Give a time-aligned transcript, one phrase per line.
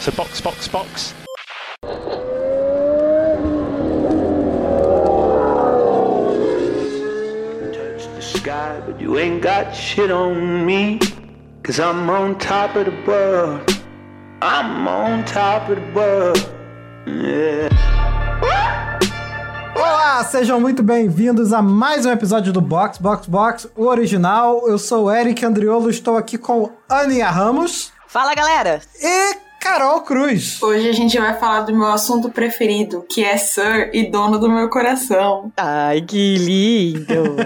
[0.00, 1.14] So box, box, box.
[7.72, 10.98] touch the sky, but you ain't got shit on me.
[11.62, 13.60] Cause I'm on top of the world.
[14.42, 16.38] I'm on top of the world.
[17.06, 17.68] Yeah.
[19.76, 24.66] Olá, sejam muito bem-vindos a mais um episódio do Box Box Box, o original.
[24.66, 28.80] Eu sou o Eric Andriolo, estou aqui com Aninha Ramos Fala, galera!
[29.00, 30.62] e Carol Cruz.
[30.62, 34.48] Hoje a gente vai falar do meu assunto preferido, que é Sir e dono do
[34.48, 35.52] meu coração.
[35.56, 37.36] Ai, que lindo!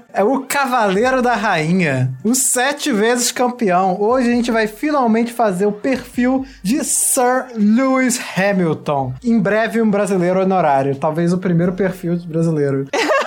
[0.12, 3.96] É o Cavaleiro da Rainha, o sete vezes campeão.
[4.00, 9.14] Hoje a gente vai finalmente fazer o perfil de Sir Lewis Hamilton.
[9.24, 10.96] Em breve, um brasileiro honorário.
[10.96, 12.86] Talvez o primeiro perfil de brasileiro.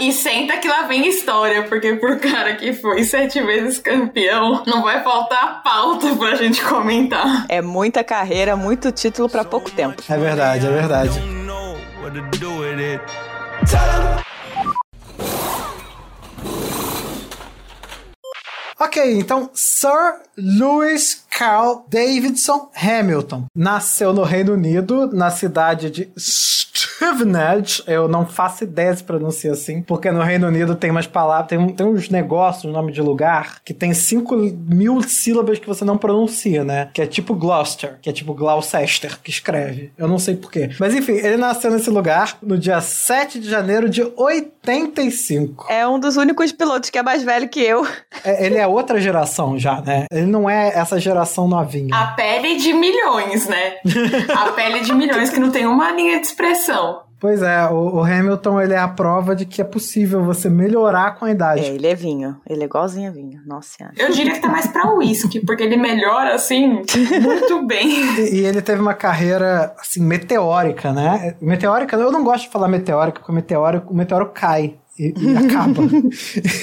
[0.00, 4.82] E senta que lá vem história, porque por cara que foi sete vezes campeão, não
[4.82, 7.46] vai faltar pauta pra gente comentar.
[7.48, 10.02] é muita carreira, muito título pra pouco tempo.
[10.08, 11.20] É verdade, é verdade.
[18.78, 27.82] Ok, então Sir Lewis Carl Davidson Hamilton nasceu no Reino Unido, na cidade de Stevenage.
[27.86, 31.68] Eu não faço ideia se pronuncia assim, porque no Reino Unido tem umas palavras, tem,
[31.74, 36.64] tem uns negócios, nome de lugar, que tem 5 mil sílabas que você não pronuncia,
[36.64, 36.88] né?
[36.94, 39.92] Que é tipo Gloucester, que é tipo Gloucester, que escreve.
[39.98, 40.70] Eu não sei porquê.
[40.80, 45.66] Mas enfim, ele nasceu nesse lugar no dia 7 de janeiro de 85.
[45.68, 47.86] É um dos únicos pilotos que é mais velho que eu.
[48.24, 50.06] É, ele é outra geração já, né?
[50.10, 51.94] Ele não é essa geração novinha.
[51.94, 53.74] A pele de milhões, né?
[54.36, 57.00] A pele de milhões que não tem uma linha de expressão.
[57.18, 61.16] Pois é, o, o Hamilton ele é a prova de que é possível você melhorar
[61.18, 61.62] com a É, idade.
[61.64, 62.36] ele é vinho.
[62.46, 63.40] Ele é igualzinho a vinho.
[63.46, 63.94] Nossa senhora.
[63.98, 66.82] Eu diria que tá mais pra uísque, porque ele melhora, assim,
[67.22, 67.88] muito bem.
[68.18, 71.34] E, e ele teve uma carreira assim meteórica, né?
[71.40, 74.74] Meteórica, eu não gosto de falar meteórica, porque o meteoro, o meteoro cai.
[74.98, 75.82] E, e acaba.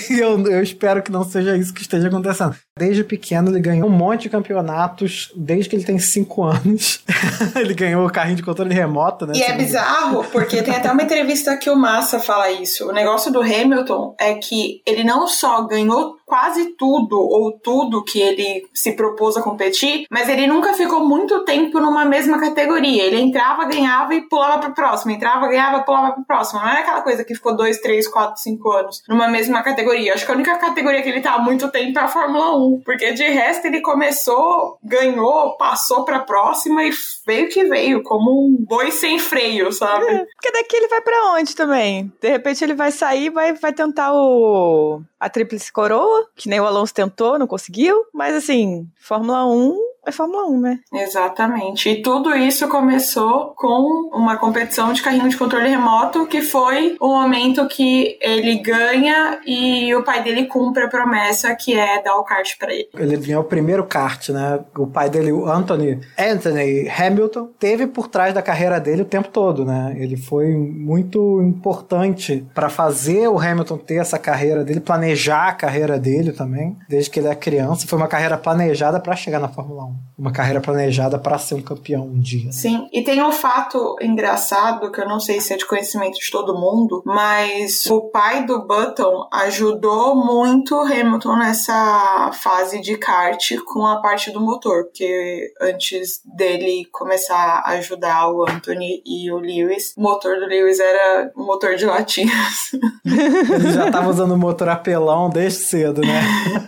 [0.10, 2.56] e eu, eu espero que não seja isso que esteja acontecendo.
[2.78, 7.04] Desde pequeno, ele ganhou um monte de campeonatos, desde que ele tem 5 anos.
[7.56, 9.34] ele ganhou o carrinho de controle remoto, né?
[9.36, 12.90] E é bizarro, porque tem até uma entrevista que o Massa fala isso.
[12.90, 18.20] O negócio do Hamilton é que ele não só ganhou quase tudo, ou tudo que
[18.20, 23.04] ele se propôs a competir, mas ele nunca ficou muito tempo numa mesma categoria.
[23.04, 25.12] Ele entrava, ganhava e pulava pro próximo.
[25.12, 26.60] Entrava, ganhava, pulava pro próximo.
[26.60, 30.16] Não era aquela coisa que ficou dois, três, quatro, cinco anos numa mesma categoria.
[30.16, 32.82] Acho que a única categoria que ele tá há muito tempo é a Fórmula 1.
[32.84, 36.90] Porque de resto ele começou, ganhou, passou pra próxima e
[37.28, 40.08] veio que veio, como um boi sem freio, sabe?
[40.34, 42.12] Porque daqui ele vai pra onde também?
[42.20, 46.66] De repente ele vai sair vai vai tentar o a tríplice coroa, que nem o
[46.66, 48.06] Alonso tentou, não conseguiu.
[48.14, 50.80] Mas assim, Fórmula 1 é Fórmula 1, né?
[50.94, 51.90] Exatamente.
[51.90, 57.08] E tudo isso começou com uma competição de carrinho de controle remoto, que foi o
[57.08, 62.24] momento que ele ganha e o pai dele cumpre a promessa que é dar o
[62.24, 62.90] kart pra ele.
[62.94, 64.60] Ele ganhou o primeiro kart, né?
[64.78, 69.30] O pai dele, o Anthony, Anthony Hamilton, teve por trás da carreira dele o tempo
[69.30, 69.96] todo, né?
[69.98, 75.98] Ele foi muito importante para fazer o Hamilton ter essa carreira dele, planejar a carreira
[75.98, 77.88] dele também, desde que ele é criança.
[77.88, 79.93] Foi uma carreira planejada para chegar na Fórmula 1.
[80.18, 82.52] Uma carreira planejada para ser um campeão um dia.
[82.52, 86.32] Sim, e tem um fato engraçado que eu não sei se é de conhecimento de
[86.32, 93.56] todo mundo, mas o pai do Button ajudou muito o Hamilton nessa fase de kart
[93.66, 99.38] com a parte do motor, porque antes dele começar a ajudar o Anthony e o
[99.38, 102.72] Lewis, o motor do Lewis era um motor de latinhas.
[103.06, 106.22] Ele já tava usando o motor apelão desde cedo, né?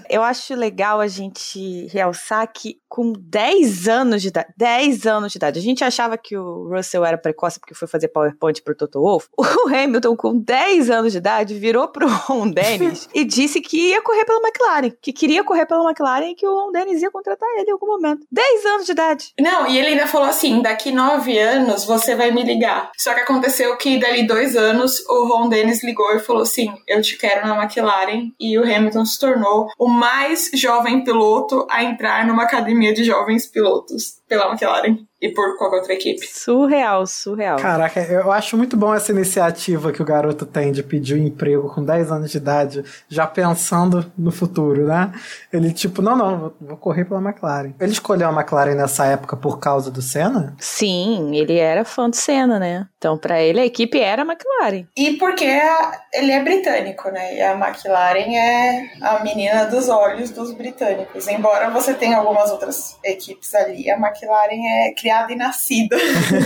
[0.10, 5.38] Eu acho legal a gente realçar que com 10 anos de idade, 10 anos de
[5.38, 9.02] idade, a gente achava que o Russell era precoce porque foi fazer PowerPoint pro Toto
[9.02, 9.28] Wolff.
[9.66, 14.02] O Hamilton, com 10 anos de idade, virou pro Ron Dennis e disse que ia
[14.02, 17.50] correr pela McLaren, que queria correr pela McLaren e que o Ron Dennis ia contratar
[17.58, 18.28] ele em algum momento.
[18.32, 19.34] 10 anos de idade.
[19.40, 22.92] Não, e ele ainda falou assim: daqui nove anos você vai me ligar.
[22.98, 27.02] Só que aconteceu que dali dois anos o Ron Dennis ligou e falou assim: eu
[27.02, 28.32] te quero na McLaren.
[28.40, 33.48] E o Hamilton se tornou o mais jovem piloto a entrar numa academia de jovens
[33.48, 34.98] pilotos pela McLaren.
[35.22, 36.28] e por qualquer outra equipe.
[36.28, 37.58] Surreal, surreal.
[37.58, 41.74] Caraca, eu acho muito bom essa iniciativa que o garoto tem de pedir um emprego
[41.74, 45.12] com 10 anos de idade, já pensando no futuro, né?
[45.52, 47.74] Ele, tipo, não, não, vou, correr pela McLaren.
[47.80, 50.54] Ele escolheu a McLaren nessa época por causa do Senna?
[50.60, 52.88] Sim, ele era fã do Senna, né?
[52.98, 54.86] Então, para ele, a equipe era a McLaren.
[54.98, 57.38] E porque a, ele é britânico, né?
[57.38, 61.28] E a McLaren é a menina dos olhos dos britânicos.
[61.28, 65.96] Embora você tenha algumas outras equipes ali, a McLaren é criada e nascida.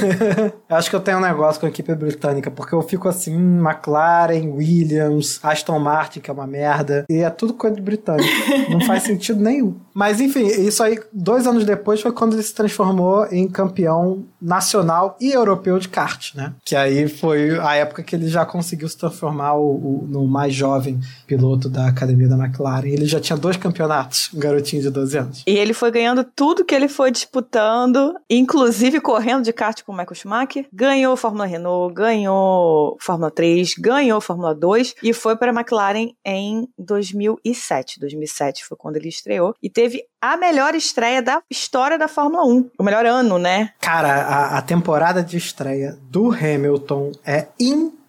[0.69, 4.51] Acho que eu tenho um negócio com a equipe britânica, porque eu fico assim, McLaren,
[4.51, 8.29] Williams, Aston Martin, que é uma merda, e é tudo coisa de britânico.
[8.69, 9.75] Não faz sentido nenhum.
[9.93, 15.17] Mas enfim, isso aí, dois anos depois, foi quando ele se transformou em campeão nacional
[15.19, 16.53] e europeu de kart, né?
[16.63, 20.53] Que aí foi a época que ele já conseguiu se transformar o, o, no mais
[20.53, 22.87] jovem piloto da academia da McLaren.
[22.87, 25.43] Ele já tinha dois campeonatos, um garotinho de 12 anos.
[25.45, 29.95] E ele foi ganhando tudo que ele foi disputando, inclusive correndo de kart com o
[29.95, 30.67] Michael Schumacher.
[30.71, 36.67] Ganhou Fórmula Renault, ganhou Fórmula 3, ganhou Fórmula 2 e foi para a McLaren em
[36.77, 37.99] 2007.
[37.99, 42.71] 2007 foi quando ele estreou e teve a melhor estreia da história da Fórmula 1.
[42.77, 43.71] O melhor ano, né?
[43.79, 47.47] Cara, a, a temporada de estreia do Hamilton é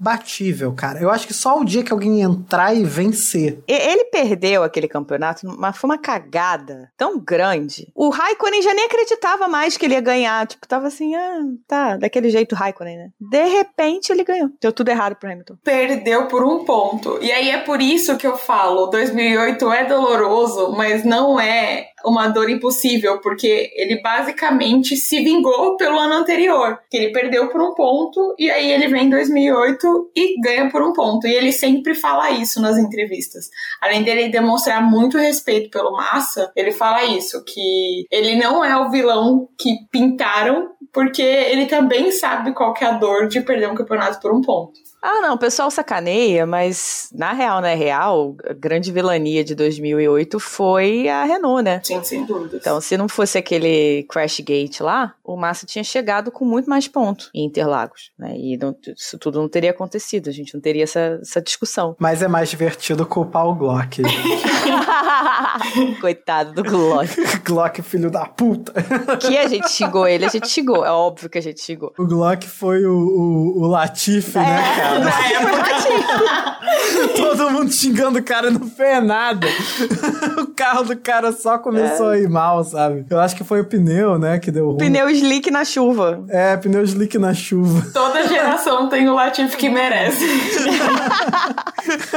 [0.00, 0.98] imbatível, cara.
[1.00, 3.62] Eu acho que só o dia que alguém entrar e vencer.
[3.68, 7.88] E- Ele perdeu aquele campeonato, mas foi uma cagada tão grande.
[7.94, 10.46] O Raikkonen já nem acreditava mais que ele ia ganhar.
[10.46, 13.10] Tipo, tava assim, ah, tá, daquele jeito Raikkonen, né?
[13.20, 14.50] De repente ele ganhou.
[14.60, 15.56] Deu tudo errado pro Hamilton.
[15.62, 17.18] Perdeu por um ponto.
[17.20, 22.28] E aí é por isso que eu falo, 2008 é doloroso, mas não é uma
[22.28, 27.74] dor impossível, porque ele basicamente se vingou pelo ano anterior, que ele perdeu por um
[27.74, 31.26] ponto e aí ele vem em 2008 e ganha por um ponto.
[31.26, 33.48] E ele sempre fala isso nas entrevistas.
[33.80, 38.90] Além dele demonstrar muito respeito pelo Massa, ele fala isso, que ele não é o
[38.90, 44.20] vilão que pintaram, porque ele também sabe qual é a dor de perder um campeonato
[44.20, 44.89] por um ponto.
[45.02, 50.38] Ah, não, o pessoal sacaneia, mas na real, na real, a grande vilania de 2008
[50.38, 51.80] foi a Renault, né?
[51.82, 52.60] Sim, sem dúvidas.
[52.60, 56.86] Então, se não fosse aquele crash gate lá, o Massa tinha chegado com muito mais
[56.86, 58.34] pontos em Interlagos, né?
[58.36, 61.96] E não- isso tudo não teria acontecido, a gente não teria essa, essa discussão.
[62.00, 64.02] Mas é mais divertido culpar o Glock.
[66.00, 67.08] Coitado do Glock.
[67.44, 68.72] Glock, filho da puta.
[69.18, 70.84] Que a gente xingou ele, a gente xingou.
[70.84, 71.92] É óbvio que a gente xingou.
[71.98, 74.89] O Glock foi o, o, o Latifi, né, cara?
[74.98, 76.56] Na época,
[77.16, 79.46] Todo mundo xingando o cara não fez nada.
[80.38, 83.06] o carro do cara só começou a ir mal, sabe?
[83.08, 84.78] Eu acho que foi o pneu, né, que deu ruim.
[84.78, 86.24] Pneu slick na chuva.
[86.28, 87.86] É, pneu slick na chuva.
[87.92, 90.24] toda geração tem o Latifi que merece.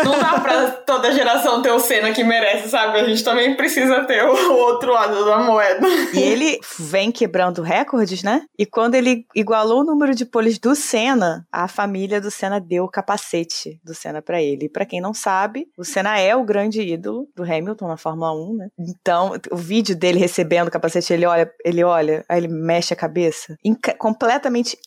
[0.04, 3.00] Não dá pra toda geração ter o Senna que merece, sabe?
[3.00, 5.88] A gente também precisa ter o outro lado da moeda.
[6.14, 8.44] E ele vem quebrando recordes, né?
[8.58, 12.84] E quando ele igualou o número de poles do Senna, a família do Senna deu
[12.84, 14.53] o capacete do Senna pra ele.
[14.62, 18.34] E pra quem não sabe, o Senna é o grande ídolo do Hamilton na Fórmula
[18.34, 18.68] 1, né?
[18.80, 22.98] Então, o vídeo dele recebendo o capacete, ele olha, ele olha, aí ele mexe a
[22.98, 24.78] cabeça, Inca- completamente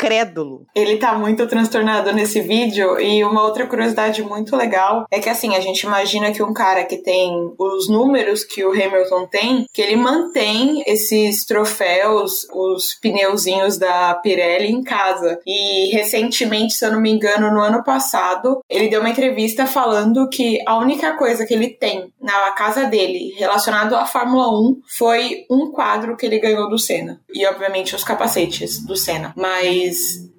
[0.00, 0.66] incrédulo.
[0.74, 5.54] Ele tá muito transtornado nesse vídeo e uma outra curiosidade muito legal é que assim,
[5.54, 9.82] a gente imagina que um cara que tem os números que o Hamilton tem, que
[9.82, 15.38] ele mantém esses troféus, os pneuzinhos da Pirelli em casa.
[15.46, 20.28] E recentemente, se eu não me engano, no ano passado, ele deu uma entrevista falando
[20.28, 25.44] que a única coisa que ele tem na casa dele relacionado à Fórmula 1 foi
[25.50, 27.20] um quadro que ele ganhou do Senna.
[27.32, 29.32] E obviamente os capacetes do Senna.
[29.36, 29.89] Mas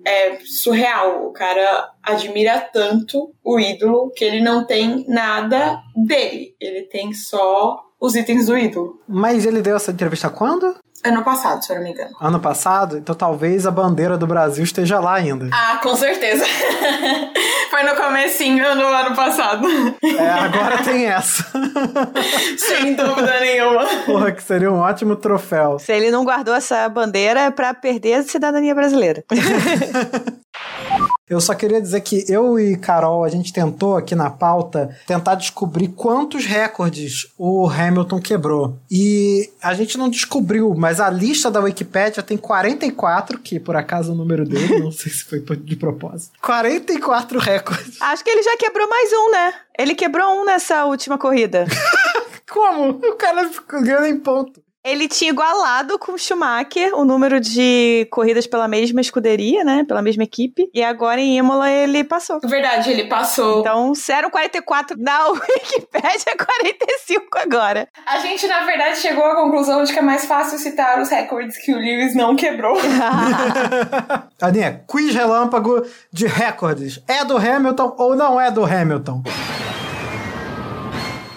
[0.06, 1.28] é surreal.
[1.28, 6.56] O cara admira tanto o ídolo que ele não tem nada dele.
[6.60, 9.00] Ele tem só os itens do ídolo.
[9.08, 10.76] Mas ele deu essa entrevista quando?
[11.04, 12.12] Ano passado, se eu não me engano.
[12.20, 12.98] Ano passado?
[12.98, 15.50] Então talvez a bandeira do Brasil esteja lá ainda.
[15.52, 16.46] Ah, com certeza.
[17.72, 19.68] Foi no comecinho do ano passado.
[20.04, 21.46] É, agora tem essa.
[22.58, 23.86] Sem dúvida nenhuma.
[24.06, 25.80] Porra, que seria um ótimo troféu.
[25.80, 29.24] Se ele não guardou essa bandeira, é pra perder a cidadania brasileira.
[31.32, 35.36] Eu só queria dizer que eu e Carol, a gente tentou aqui na pauta tentar
[35.36, 38.78] descobrir quantos recordes o Hamilton quebrou.
[38.92, 44.12] E a gente não descobriu, mas a lista da Wikipédia tem 44, que por acaso
[44.12, 46.38] é o número dele, não sei se foi de propósito.
[46.42, 48.02] 44 recordes.
[48.02, 49.54] Acho que ele já quebrou mais um, né?
[49.80, 51.66] Ele quebrou um nessa última corrida.
[52.52, 52.90] Como?
[52.90, 54.62] O cara ficou ganhando em ponto.
[54.84, 59.86] Ele tinha igualado com o Schumacher o número de corridas pela mesma escuderia, né?
[59.88, 60.70] Pela mesma equipe.
[60.74, 62.40] E agora em Imola ele passou.
[62.44, 63.60] Verdade, ele passou.
[63.60, 67.88] Então, se eram 44 na Wikipedia, é 45 agora.
[68.08, 71.58] A gente, na verdade, chegou à conclusão de que é mais fácil citar os recordes
[71.58, 72.76] que o Lewis não quebrou.
[74.42, 77.00] Aninha, quiz relâmpago de recordes.
[77.08, 79.22] É do Hamilton ou não é do Hamilton?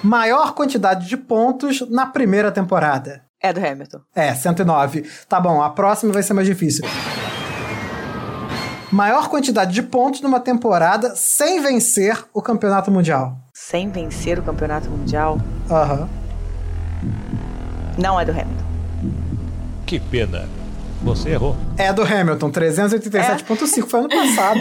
[0.02, 3.22] Maior quantidade de pontos na primeira temporada.
[3.44, 4.00] É do Hamilton.
[4.14, 5.04] É, 109.
[5.28, 6.82] Tá bom, a próxima vai ser mais difícil.
[8.90, 13.36] Maior quantidade de pontos numa temporada sem vencer o campeonato mundial.
[13.52, 15.38] Sem vencer o campeonato mundial,
[15.70, 16.08] Aham.
[17.98, 18.64] não é do Hamilton.
[19.84, 20.48] Que pena.
[21.04, 21.54] Você errou.
[21.76, 24.60] É do Hamilton, 387.5 foi ano passado.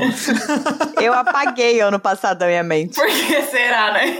[1.01, 2.95] Eu apaguei ano passado da minha mente.
[2.95, 4.17] Por que será, né?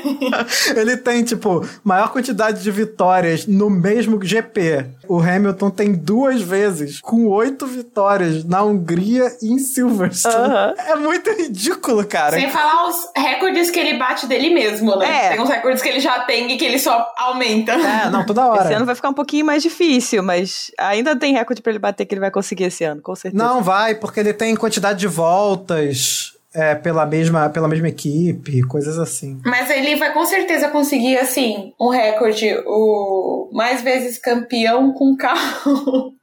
[0.74, 4.86] Ele tem, tipo, maior quantidade de vitórias no mesmo GP.
[5.07, 10.74] O Hamilton tem duas vezes, com oito vitórias na Hungria e em Silverstone.
[10.77, 12.39] É muito ridículo, cara.
[12.39, 15.25] Sem falar os recordes que ele bate dele mesmo, né?
[15.25, 15.29] É.
[15.29, 17.74] Tem uns recordes que ele já tem e que ele só aumenta.
[17.74, 18.65] É, não, toda hora.
[18.65, 22.05] Esse ano vai ficar um pouquinho mais difícil, mas ainda tem recorde pra ele bater
[22.05, 23.43] que ele vai conseguir esse ano, com certeza.
[23.43, 29.00] Não vai, porque ele tem quantidade de voltas é, pela, mesma, pela mesma equipe, coisas
[29.00, 29.39] assim.
[29.45, 36.13] Mas ele vai com certeza conseguir, assim, um recorde, o mais vezes campeão com carro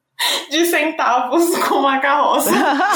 [0.51, 2.51] de centavos com uma carroça.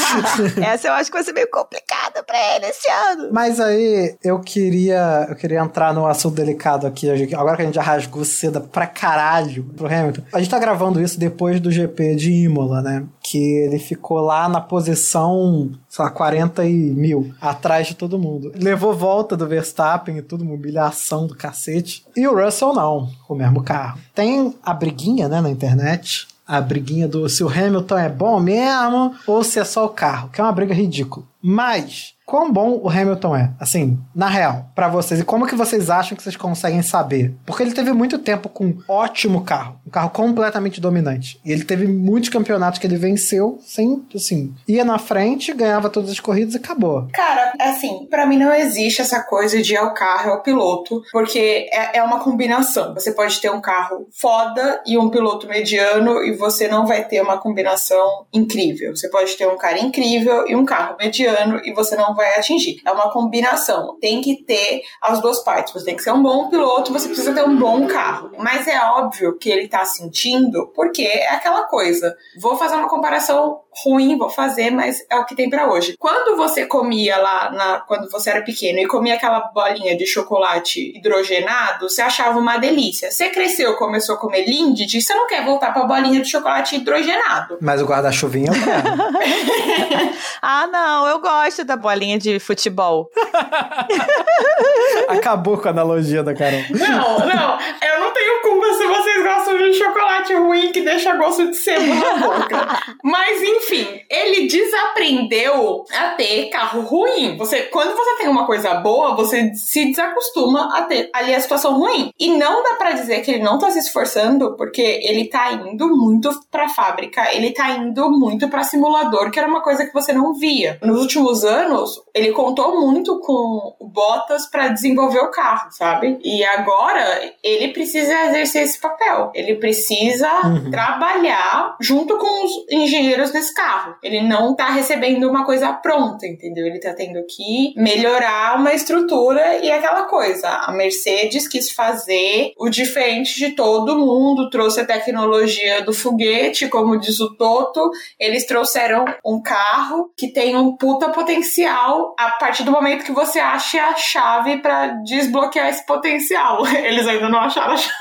[0.61, 3.29] Essa eu acho que vai ser meio complicada pra ele esse ano.
[3.33, 7.09] Mas aí eu queria, eu queria entrar no assunto delicado aqui.
[7.35, 10.23] Agora que a gente já rasgou seda pra caralho pro Hamilton.
[10.33, 13.05] A gente tá gravando isso depois do GP de Imola, né?
[13.23, 18.53] Que ele ficou lá na posição, sei lá, 40 e mil, atrás de todo mundo.
[18.55, 22.05] Levou volta do Verstappen e tudo, uma humilhação do cacete.
[22.17, 23.99] E o Russell não, o mesmo carro.
[24.15, 26.27] Tem a briguinha, né, na internet.
[26.47, 30.29] A briguinha do se o Hamilton é bom mesmo ou se é só o carro,
[30.29, 31.25] que é uma briga ridícula.
[31.41, 33.51] Mas, quão bom o Hamilton é?
[33.61, 35.21] Assim, na real, pra vocês.
[35.21, 37.33] E como que vocês acham que vocês conseguem saber?
[37.47, 39.77] Porque ele teve muito tempo com um ótimo carro.
[39.87, 41.41] Um carro completamente dominante.
[41.45, 46.11] E ele teve muitos campeonatos que ele venceu sem, assim, ia na frente, ganhava todas
[46.11, 47.07] as corridas e acabou.
[47.13, 51.03] Cara, assim, pra mim não existe essa coisa de é o carro, é o piloto,
[51.13, 52.95] porque é, é uma combinação.
[52.95, 57.21] Você pode ter um carro foda e um piloto mediano e você não vai ter
[57.21, 58.97] uma combinação incrível.
[58.97, 62.81] Você pode ter um cara incrível e um carro mediano e você não vai atingir.
[62.85, 63.97] É uma combinação.
[64.01, 65.73] Tem que ter as duas partes.
[65.73, 68.31] Você tem que ser um bom piloto, você precisa ter um bom carro.
[68.39, 72.17] Mas é óbvio que ele tá sentindo, porque é aquela coisa.
[72.41, 75.97] Vou fazer uma comparação ruim, vou fazer, mas é o que tem pra hoje.
[75.99, 80.97] Quando você comia lá, na, quando você era pequeno, e comia aquela bolinha de chocolate
[80.97, 83.11] hidrogenado, você achava uma delícia.
[83.11, 87.59] Você cresceu, começou a comer Lindt, você não quer voltar pra bolinha de chocolate hidrogenado.
[87.61, 90.15] Mas o guarda-chuvinha eu quero.
[90.47, 93.11] Ah, não, eu gosto da bolinha de futebol.
[95.09, 96.61] Acabou com a analogia da Carol.
[96.71, 101.51] Não, não, eu não tenho culpa se vocês gostam de chocolate ruim que deixa gosto
[101.51, 102.97] de sebo na boca.
[103.03, 107.37] Mas enfim, ele desaprendeu a ter carro ruim.
[107.37, 111.79] Você, quando você tem uma coisa boa, você se desacostuma a ter ali a situação
[111.79, 112.11] ruim.
[112.19, 115.89] E não dá pra dizer que ele não tá se esforçando, porque ele tá indo
[115.89, 120.13] muito pra fábrica, ele tá indo muito pra simulador, que era uma coisa que você
[120.13, 120.79] não via.
[120.83, 126.19] Nos últimos anos, ele contou muito com o Bottas pra desenvolver o carro, sabe?
[126.23, 129.31] E agora ele precisa exercer esse papel.
[129.35, 130.29] Ele precisa
[130.71, 133.95] trabalhar junto com os engenheiros desse carro.
[134.03, 136.67] Ele não tá recebendo uma coisa pronta, entendeu?
[136.67, 140.49] Ele tá tendo que melhorar uma estrutura e aquela coisa.
[140.49, 146.99] A Mercedes quis fazer o diferente de todo mundo, trouxe a tecnologia do foguete, como
[146.99, 147.91] diz o Toto.
[148.19, 151.84] Eles trouxeram um carro que tem um puta potencial
[152.19, 156.67] a partir do momento que você acha a chave pra desbloquear esse potencial.
[156.75, 157.95] Eles ainda não acharam a chave.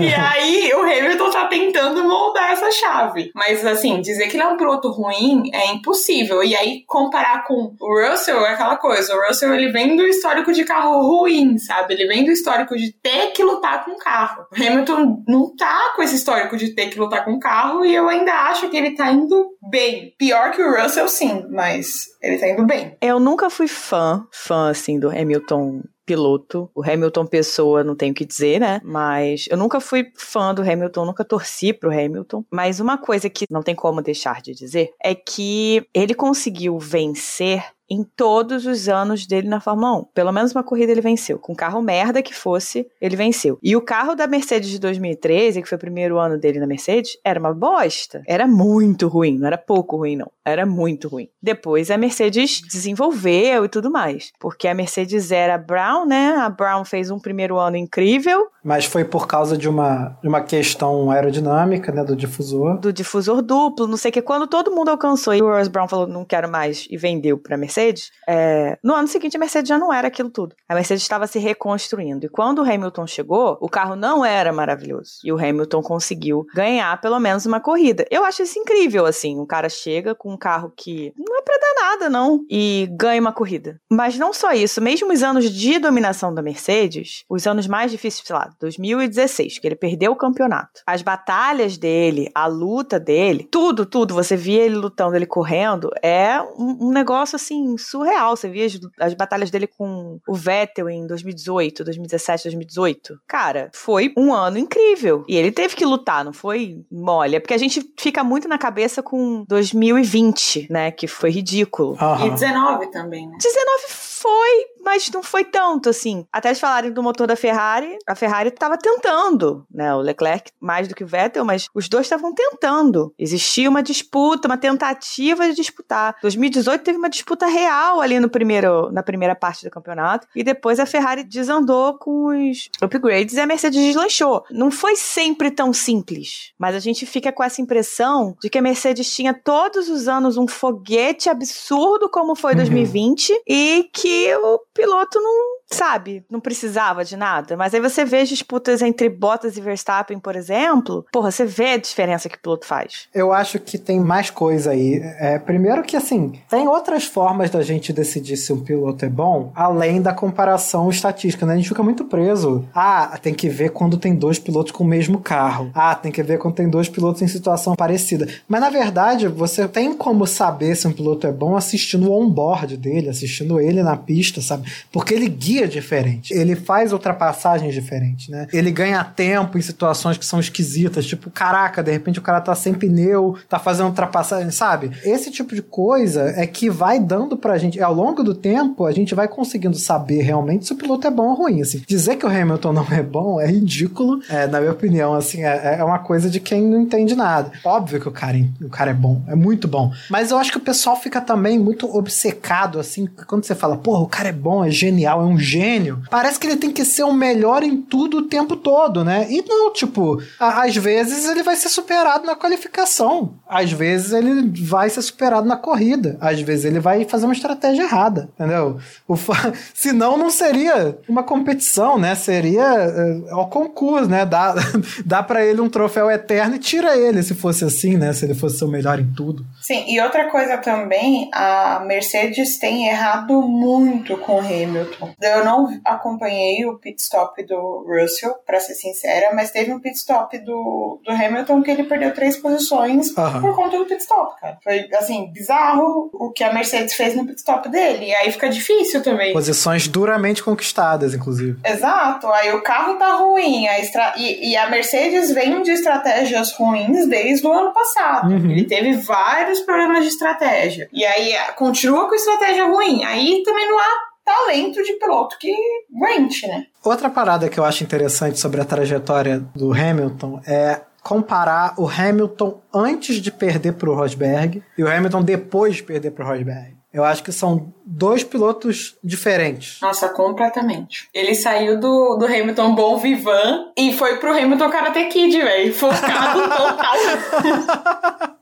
[0.06, 3.30] e aí o Hamilton tá tentando moldar essa chave.
[3.34, 6.42] Mas assim, dizer que ele é um piloto ruim é impossível.
[6.42, 9.14] E aí comparar com o Russell é aquela coisa.
[9.14, 11.94] O Russell ele vem do histórico de carro ruim, sabe?
[11.94, 14.46] Ele vem do histórico de ter que lutar com carro.
[14.50, 18.08] O Hamilton não tá com esse histórico de ter que lutar com carro e eu
[18.08, 20.14] ainda acho que ele tá indo bem.
[20.18, 22.96] Pior que o Russell, sim, mas ele tá indo bem.
[23.00, 26.68] Eu nunca fui fã, fã assim do Hamilton piloto.
[26.74, 28.80] O Hamilton pessoa, não tenho o que dizer, né?
[28.82, 32.44] Mas eu nunca fui fã do Hamilton, nunca torci pro Hamilton.
[32.50, 37.64] Mas uma coisa que não tem como deixar de dizer é que ele conseguiu vencer
[37.90, 40.04] em todos os anos dele na Fórmula 1.
[40.14, 41.38] Pelo menos uma corrida ele venceu.
[41.38, 43.58] Com carro merda que fosse, ele venceu.
[43.60, 47.18] E o carro da Mercedes de 2013, que foi o primeiro ano dele na Mercedes,
[47.24, 48.22] era uma bosta.
[48.28, 50.30] Era muito ruim, não era pouco ruim, não.
[50.50, 51.28] Era muito ruim.
[51.42, 54.32] Depois a Mercedes desenvolveu e tudo mais.
[54.38, 56.34] Porque a Mercedes era Brown, né?
[56.36, 58.48] A Brown fez um primeiro ano incrível.
[58.62, 62.04] Mas foi por causa de uma, de uma questão aerodinâmica, né?
[62.04, 62.78] Do difusor.
[62.78, 64.22] Do difusor duplo, não sei o que.
[64.22, 67.56] Quando todo mundo alcançou e o Ross Brown falou, não quero mais, e vendeu pra
[67.56, 68.78] Mercedes, é...
[68.82, 70.54] no ano seguinte a Mercedes já não era aquilo tudo.
[70.68, 72.26] A Mercedes estava se reconstruindo.
[72.26, 75.12] E quando o Hamilton chegou, o carro não era maravilhoso.
[75.24, 78.04] E o Hamilton conseguiu ganhar pelo menos uma corrida.
[78.10, 79.38] Eu acho isso incrível, assim.
[79.38, 82.44] Um cara chega com um carro que não pra dar nada, não.
[82.48, 83.80] E ganha uma corrida.
[83.90, 88.26] Mas não só isso, mesmo os anos de dominação da Mercedes, os anos mais difíceis,
[88.26, 90.82] sei lá, 2016, que ele perdeu o campeonato.
[90.86, 96.40] As batalhas dele, a luta dele, tudo, tudo, você via ele lutando, ele correndo, é
[96.40, 98.36] um, um negócio assim surreal.
[98.36, 103.20] Você via as, as, batalhas dele com o Vettel em 2018, 2017, 2018.
[103.26, 105.24] Cara, foi um ano incrível.
[105.28, 107.36] E ele teve que lutar, não foi mole.
[107.36, 110.90] É porque a gente fica muito na cabeça com 2020, né?
[110.90, 111.96] Que foi ridículo.
[112.00, 112.26] Uhum.
[112.26, 113.36] E 19 também, né?
[113.40, 116.26] 19 foi, mas não foi tanto assim.
[116.32, 119.94] Até eles falarem do motor da Ferrari, a Ferrari estava tentando, né?
[119.94, 123.12] O Leclerc mais do que o Vettel, mas os dois estavam tentando.
[123.18, 126.16] Existia uma disputa, uma tentativa de disputar.
[126.22, 130.78] 2018 teve uma disputa real ali no primeiro, na primeira parte do campeonato e depois
[130.80, 134.44] a Ferrari desandou com os upgrades e a Mercedes deslanchou.
[134.50, 138.62] Não foi sempre tão simples, mas a gente fica com essa impressão de que a
[138.62, 143.38] Mercedes tinha todos os anos um foguete absurdo como foi 2020 uhum.
[143.46, 147.56] e que o piloto não sabe, não precisava de nada.
[147.56, 151.72] Mas aí você vê as disputas entre Bottas e Verstappen, por exemplo, porra, você vê
[151.72, 153.08] a diferença que o piloto faz.
[153.14, 155.00] Eu acho que tem mais coisa aí.
[155.18, 159.52] É, primeiro que, assim, tem outras formas da gente decidir se um piloto é bom,
[159.54, 161.54] além da comparação estatística, né?
[161.54, 162.66] A gente fica muito preso.
[162.74, 165.70] Ah, tem que ver quando tem dois pilotos com o mesmo carro.
[165.74, 168.28] Ah, tem que ver quando tem dois pilotos em situação parecida.
[168.48, 172.76] Mas, na verdade, você tem como saber se um piloto é bom assistindo o on-board
[172.76, 174.70] dele, assistindo ele na pista, sabe?
[174.90, 176.32] Porque ele guia diferente.
[176.32, 178.46] Ele faz ultrapassagens diferentes, né?
[178.52, 182.54] Ele ganha tempo em situações que são esquisitas, tipo, caraca, de repente o cara tá
[182.54, 184.90] sem pneu, tá fazendo ultrapassagem, sabe?
[185.04, 188.92] Esse tipo de coisa é que vai dando pra gente, ao longo do tempo, a
[188.92, 191.82] gente vai conseguindo saber realmente se o piloto é bom ou ruim, assim.
[191.86, 195.76] Dizer que o Hamilton não é bom é ridículo, é, na minha opinião, assim, é,
[195.78, 197.52] é uma coisa de quem não entende nada.
[197.64, 199.92] Óbvio que o cara, o cara é bom, é muito bom.
[200.08, 204.00] Mas eu acho que o pessoal fica também muito obcecado, assim, quando você fala, porra,
[204.00, 207.04] o cara é bom, é genial, é um gênio, parece que ele tem que ser
[207.04, 209.26] o melhor em tudo o tempo todo, né?
[209.30, 214.50] E não, tipo, a, às vezes ele vai ser superado na qualificação, às vezes ele
[214.62, 218.78] vai ser superado na corrida, às vezes ele vai fazer uma estratégia errada, entendeu?
[219.06, 219.16] O
[219.74, 222.14] Senão não seria uma competição, né?
[222.14, 224.24] Seria uh, ao concurso, né?
[224.24, 224.54] Dá,
[225.04, 228.12] dá para ele um troféu eterno e tira ele se fosse assim, né?
[228.12, 229.44] Se ele fosse o melhor em tudo.
[229.60, 235.14] Sim, e outra coisa também, a Mercedes tem errado muito com o Hamilton.
[235.20, 239.80] Eu eu não acompanhei o pit stop do Russell, para ser sincera, mas teve um
[239.80, 243.40] pit stop do, do Hamilton que ele perdeu três posições uhum.
[243.40, 244.58] por conta do pit stop, cara.
[244.62, 248.06] Foi, assim, bizarro o que a Mercedes fez no pit stop dele.
[248.06, 249.32] E aí fica difícil também.
[249.32, 251.58] Posições duramente conquistadas, inclusive.
[251.64, 252.26] Exato.
[252.28, 254.14] Aí o carro tá ruim, a estra...
[254.16, 258.30] e, e a Mercedes vem de estratégias ruins desde o ano passado.
[258.30, 258.50] Uhum.
[258.50, 260.88] Ele teve vários problemas de estratégia.
[260.92, 263.04] E aí continua com estratégia ruim.
[263.04, 265.52] Aí também não há talento de piloto que
[265.94, 266.66] aguente, né?
[266.84, 272.60] Outra parada que eu acho interessante sobre a trajetória do Hamilton é comparar o Hamilton
[272.72, 276.79] antes de perder para o Rosberg e o Hamilton depois de perder para o Rosberg.
[276.92, 279.78] Eu acho que são dois pilotos diferentes.
[279.80, 281.08] Nossa, completamente.
[281.14, 285.72] Ele saiu do, do Hamilton Bom Vivan e foi pro Hamilton Karate Kid, velho.
[285.72, 286.94] Focado total.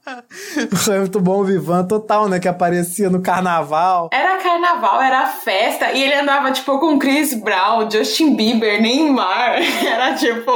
[0.88, 2.40] o Hamilton Bom Vivan total, né?
[2.40, 4.08] Que aparecia no carnaval.
[4.10, 5.92] Era carnaval, era festa.
[5.92, 9.58] E ele andava, tipo, com Chris Brown, Justin Bieber, Neymar.
[9.84, 10.50] Era, tipo,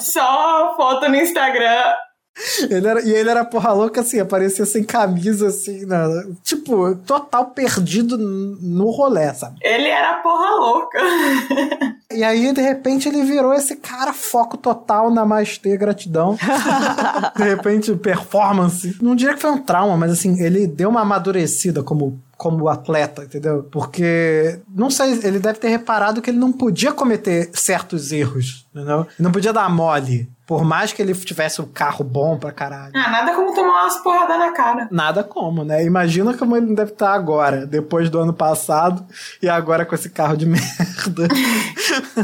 [0.00, 1.94] só foto no Instagram
[2.70, 5.96] ele era, e ele era porra louca, assim, aparecia sem camisa, assim, né?
[6.42, 9.56] tipo, total perdido no rolê, sabe?
[9.62, 10.98] Ele era porra louca.
[12.12, 16.36] e aí, de repente, ele virou esse cara foco total na Namastê, gratidão.
[17.36, 18.96] de repente, performance.
[19.00, 23.24] Não diria que foi um trauma, mas assim, ele deu uma amadurecida como como atleta,
[23.24, 23.66] entendeu?
[23.72, 29.00] Porque, não sei, ele deve ter reparado que ele não podia cometer certos erros, entendeu?
[29.00, 30.28] Ele não podia dar mole.
[30.46, 32.92] Por mais que ele tivesse um carro bom pra caralho.
[32.94, 34.88] Ah, nada como tomar umas porradas na cara.
[34.90, 35.84] Nada como, né?
[35.84, 39.04] Imagina como ele deve estar agora, depois do ano passado
[39.42, 41.28] e agora com esse carro de merda.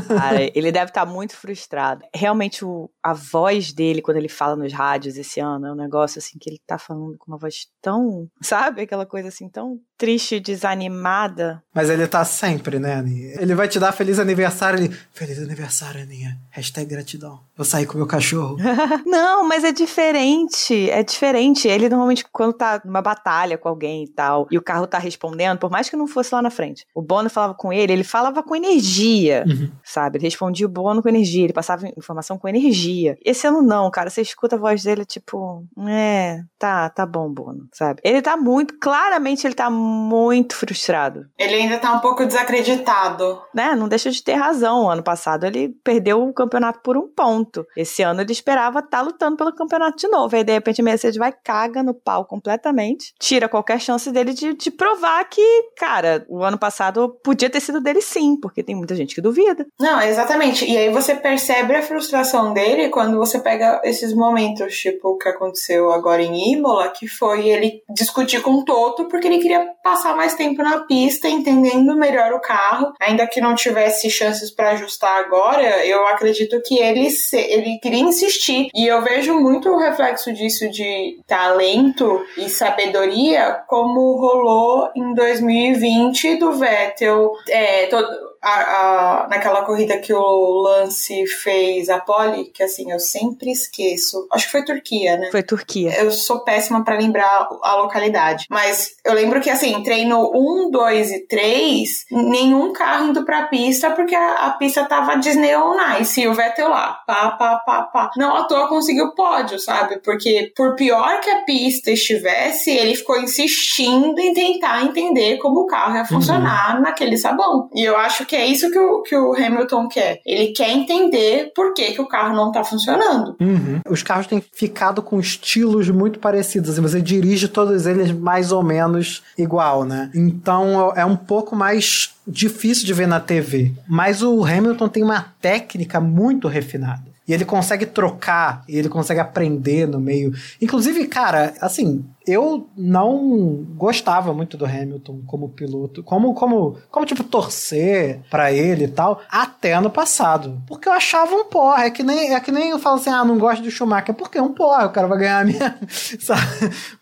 [0.08, 2.04] Cara, ele deve estar muito frustrado.
[2.14, 6.18] Realmente, o, a voz dele, quando ele fala nos rádios esse ano, é um negócio
[6.18, 8.28] assim que ele tá falando com uma voz tão.
[8.40, 8.82] Sabe?
[8.82, 11.62] Aquela coisa assim, tão triste, desanimada.
[11.74, 13.40] Mas ele tá sempre, né, Aninha?
[13.40, 14.78] Ele vai te dar feliz aniversário.
[14.78, 16.38] Ele, feliz aniversário, Aninha.
[16.50, 17.40] Hashtag gratidão.
[17.56, 18.56] Eu saí com meu cachorro.
[19.06, 20.88] Não, mas é diferente.
[20.90, 21.66] É diferente.
[21.68, 25.58] Ele normalmente, quando tá numa batalha com alguém e tal, e o carro tá respondendo,
[25.58, 28.42] por mais que não fosse lá na frente, o Bono falava com ele, ele falava
[28.42, 29.70] com energia, Uhum.
[29.82, 30.18] sabe?
[30.18, 33.16] Ele respondia o Bono com energia, ele passava informação com energia.
[33.24, 34.10] Esse ano não, cara.
[34.10, 38.00] Você escuta a voz dele, tipo, é, tá, tá bom, Bono, sabe?
[38.04, 41.26] Ele tá muito, claramente ele tá muito frustrado.
[41.38, 43.40] Ele ainda tá um pouco desacreditado.
[43.54, 44.90] né, não deixa de ter razão.
[44.90, 47.64] Ano passado ele perdeu o campeonato por um ponto.
[47.76, 50.34] Esse ano ele esperava estar lutando pelo campeonato de novo.
[50.34, 54.54] Aí de repente a Mercedes vai caga no pau completamente, tira qualquer chance dele de,
[54.54, 55.42] de provar que,
[55.76, 59.66] cara, o ano passado podia ter sido dele sim, porque tem muita gente que duvida.
[59.80, 60.64] Não, exatamente.
[60.64, 65.28] E aí você percebe a frustração dele quando você pega esses momentos, tipo o que
[65.28, 70.16] aconteceu agora em Imola, que foi ele discutir com o Toto porque ele queria passar
[70.16, 75.18] mais tempo na pista, entendendo melhor o carro, ainda que não tivesse chances para ajustar
[75.24, 75.84] agora.
[75.86, 78.68] Eu acredito que ele se- ele insistir.
[78.74, 86.36] E eu vejo muito o reflexo disso de talento e sabedoria, como rolou em 2020
[86.36, 92.62] do Vettel, é, todo a- a- naquela corrida que o Lance fez a pole, que
[92.62, 94.26] assim, eu sempre esqueço.
[94.32, 95.28] Acho que foi Turquia, né?
[95.30, 95.94] Foi Turquia.
[95.98, 98.46] Eu sou péssima pra lembrar a localidade.
[98.50, 103.90] Mas eu lembro que, assim, treino 1, 2 e 3, nenhum carro indo pra pista,
[103.90, 106.20] porque a, a pista tava Disney on Ice.
[106.20, 108.10] E o Vettel lá, pá, pá, pá, pá.
[108.16, 109.98] Não à toa conseguiu pódio, sabe?
[110.00, 115.66] Porque por pior que a pista estivesse, ele ficou insistindo em tentar entender como o
[115.66, 117.68] carro ia funcionar naquele sabão.
[117.74, 120.20] E eu acho que é isso que o, que o Hamilton quer.
[120.24, 123.36] Ele quer entender por que, que o carro não tá funcionando.
[123.40, 123.80] Uhum.
[123.88, 126.70] Os carros têm ficado com estilos muito parecidos.
[126.70, 130.10] Assim, você dirige todos eles mais ou menos igual, né?
[130.14, 133.72] Então é um pouco mais difícil de ver na TV.
[133.88, 137.12] Mas o Hamilton tem uma técnica muito refinada.
[137.26, 140.32] E ele consegue trocar, e ele consegue aprender no meio.
[140.60, 147.24] Inclusive, cara, assim, eu não gostava muito do Hamilton como piloto, como como como tipo
[147.24, 152.02] torcer pra ele e tal, até ano passado, porque eu achava um porra, é que
[152.02, 154.52] nem é que nem eu falo assim, ah, não gosto do Schumacher, porque é um
[154.52, 155.60] porra, o cara vai ganhar mesmo,
[156.20, 156.42] sabe?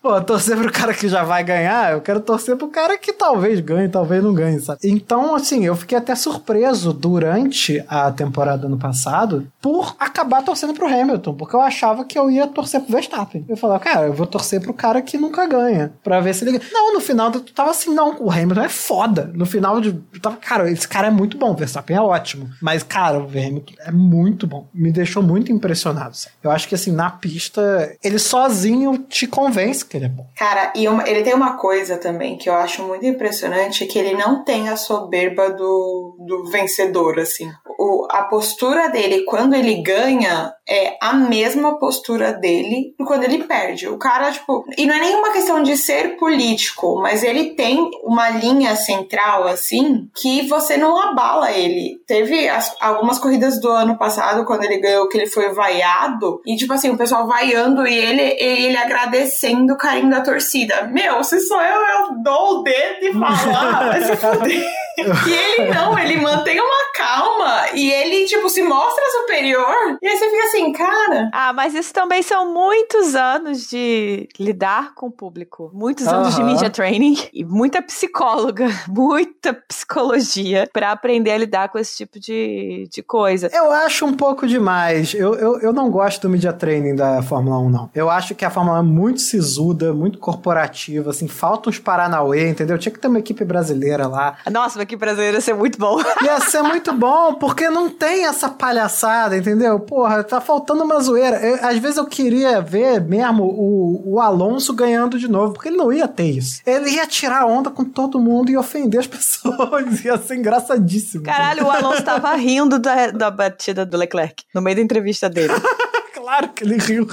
[0.01, 3.59] Pô, torcer pro cara que já vai ganhar, eu quero torcer pro cara que talvez
[3.59, 4.79] ganhe, talvez não ganhe, sabe?
[4.83, 10.87] Então, assim, eu fiquei até surpreso durante a temporada ano passado por acabar torcendo pro
[10.87, 13.45] Hamilton, porque eu achava que eu ia torcer pro Verstappen.
[13.47, 16.57] Eu falava, cara, eu vou torcer pro cara que nunca ganha, pra ver se ele
[16.57, 16.69] ganha.
[16.71, 19.31] Não, no final eu tava assim, não, o Hamilton é foda.
[19.33, 22.49] No final de, tava, cara, esse cara é muito bom, o Verstappen é ótimo.
[22.61, 24.67] Mas, cara, o Hamilton é muito bom.
[24.73, 26.15] Me deixou muito impressionado.
[26.15, 26.35] sabe?
[26.43, 30.25] Eu acho que, assim, na pista, ele sozinho te convence que ele é bom.
[30.37, 34.13] Cara, e uma- ele tem uma coisa também que eu acho muito impressionante, que ele
[34.15, 37.49] não tem a soberba do, do vencedor, assim.
[37.79, 43.87] O, a postura dele quando ele ganha é a mesma postura dele quando ele perde.
[43.87, 44.63] O cara, tipo...
[44.77, 50.07] E não é nenhuma questão de ser político, mas ele tem uma linha central, assim,
[50.15, 52.01] que você não abala ele.
[52.07, 56.55] Teve as- algumas corridas do ano passado, quando ele ganhou, que ele foi vaiado, e
[56.55, 60.83] tipo assim, o pessoal vaiando e ele, ele agradecendo o carinho da torcida.
[60.91, 64.65] Meu, se sou eu, eu dou o dedo e falo, ah, vai se fuder.
[65.27, 69.97] E ele não, ele mantém uma calma e ele, tipo, se mostra superior.
[70.01, 71.29] E aí você fica assim, cara.
[71.33, 75.71] Ah, mas isso também são muitos anos de lidar com o público.
[75.73, 81.79] Muitos anos de media training e muita psicóloga, muita psicologia pra aprender a lidar com
[81.79, 83.49] esse tipo de, de coisa.
[83.53, 85.13] Eu acho um pouco demais.
[85.13, 87.89] Eu, eu, eu não gosto do media training da Fórmula 1, não.
[87.93, 92.49] Eu acho que a Fórmula 1 é muito sisuda, muito corporativa, assim, falta uns Paranauê,
[92.49, 92.77] entendeu?
[92.77, 94.37] Tinha que ter uma equipe brasileira lá.
[94.51, 95.99] Nossa, mas aqui brasileiro ia ser muito bom.
[96.23, 99.79] Ia ser muito bom, porque não tem essa palhaçada, entendeu?
[99.79, 101.37] Porra, tá faltando uma zoeira.
[101.37, 105.77] Eu- às vezes eu queria ver mesmo o, o Alonso ganhando de novo, porque ele
[105.77, 106.61] não ia ter isso.
[106.65, 110.03] Ele ia tirar onda com todo mundo e ofender as pessoas.
[110.03, 111.23] Ia ser engraçadíssimo.
[111.23, 115.53] Caralho, o Alonso tava rindo da, da batida do Leclerc no meio da entrevista dele.
[116.21, 117.07] Claro que ele riu.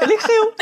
[0.00, 0.52] Ele riu.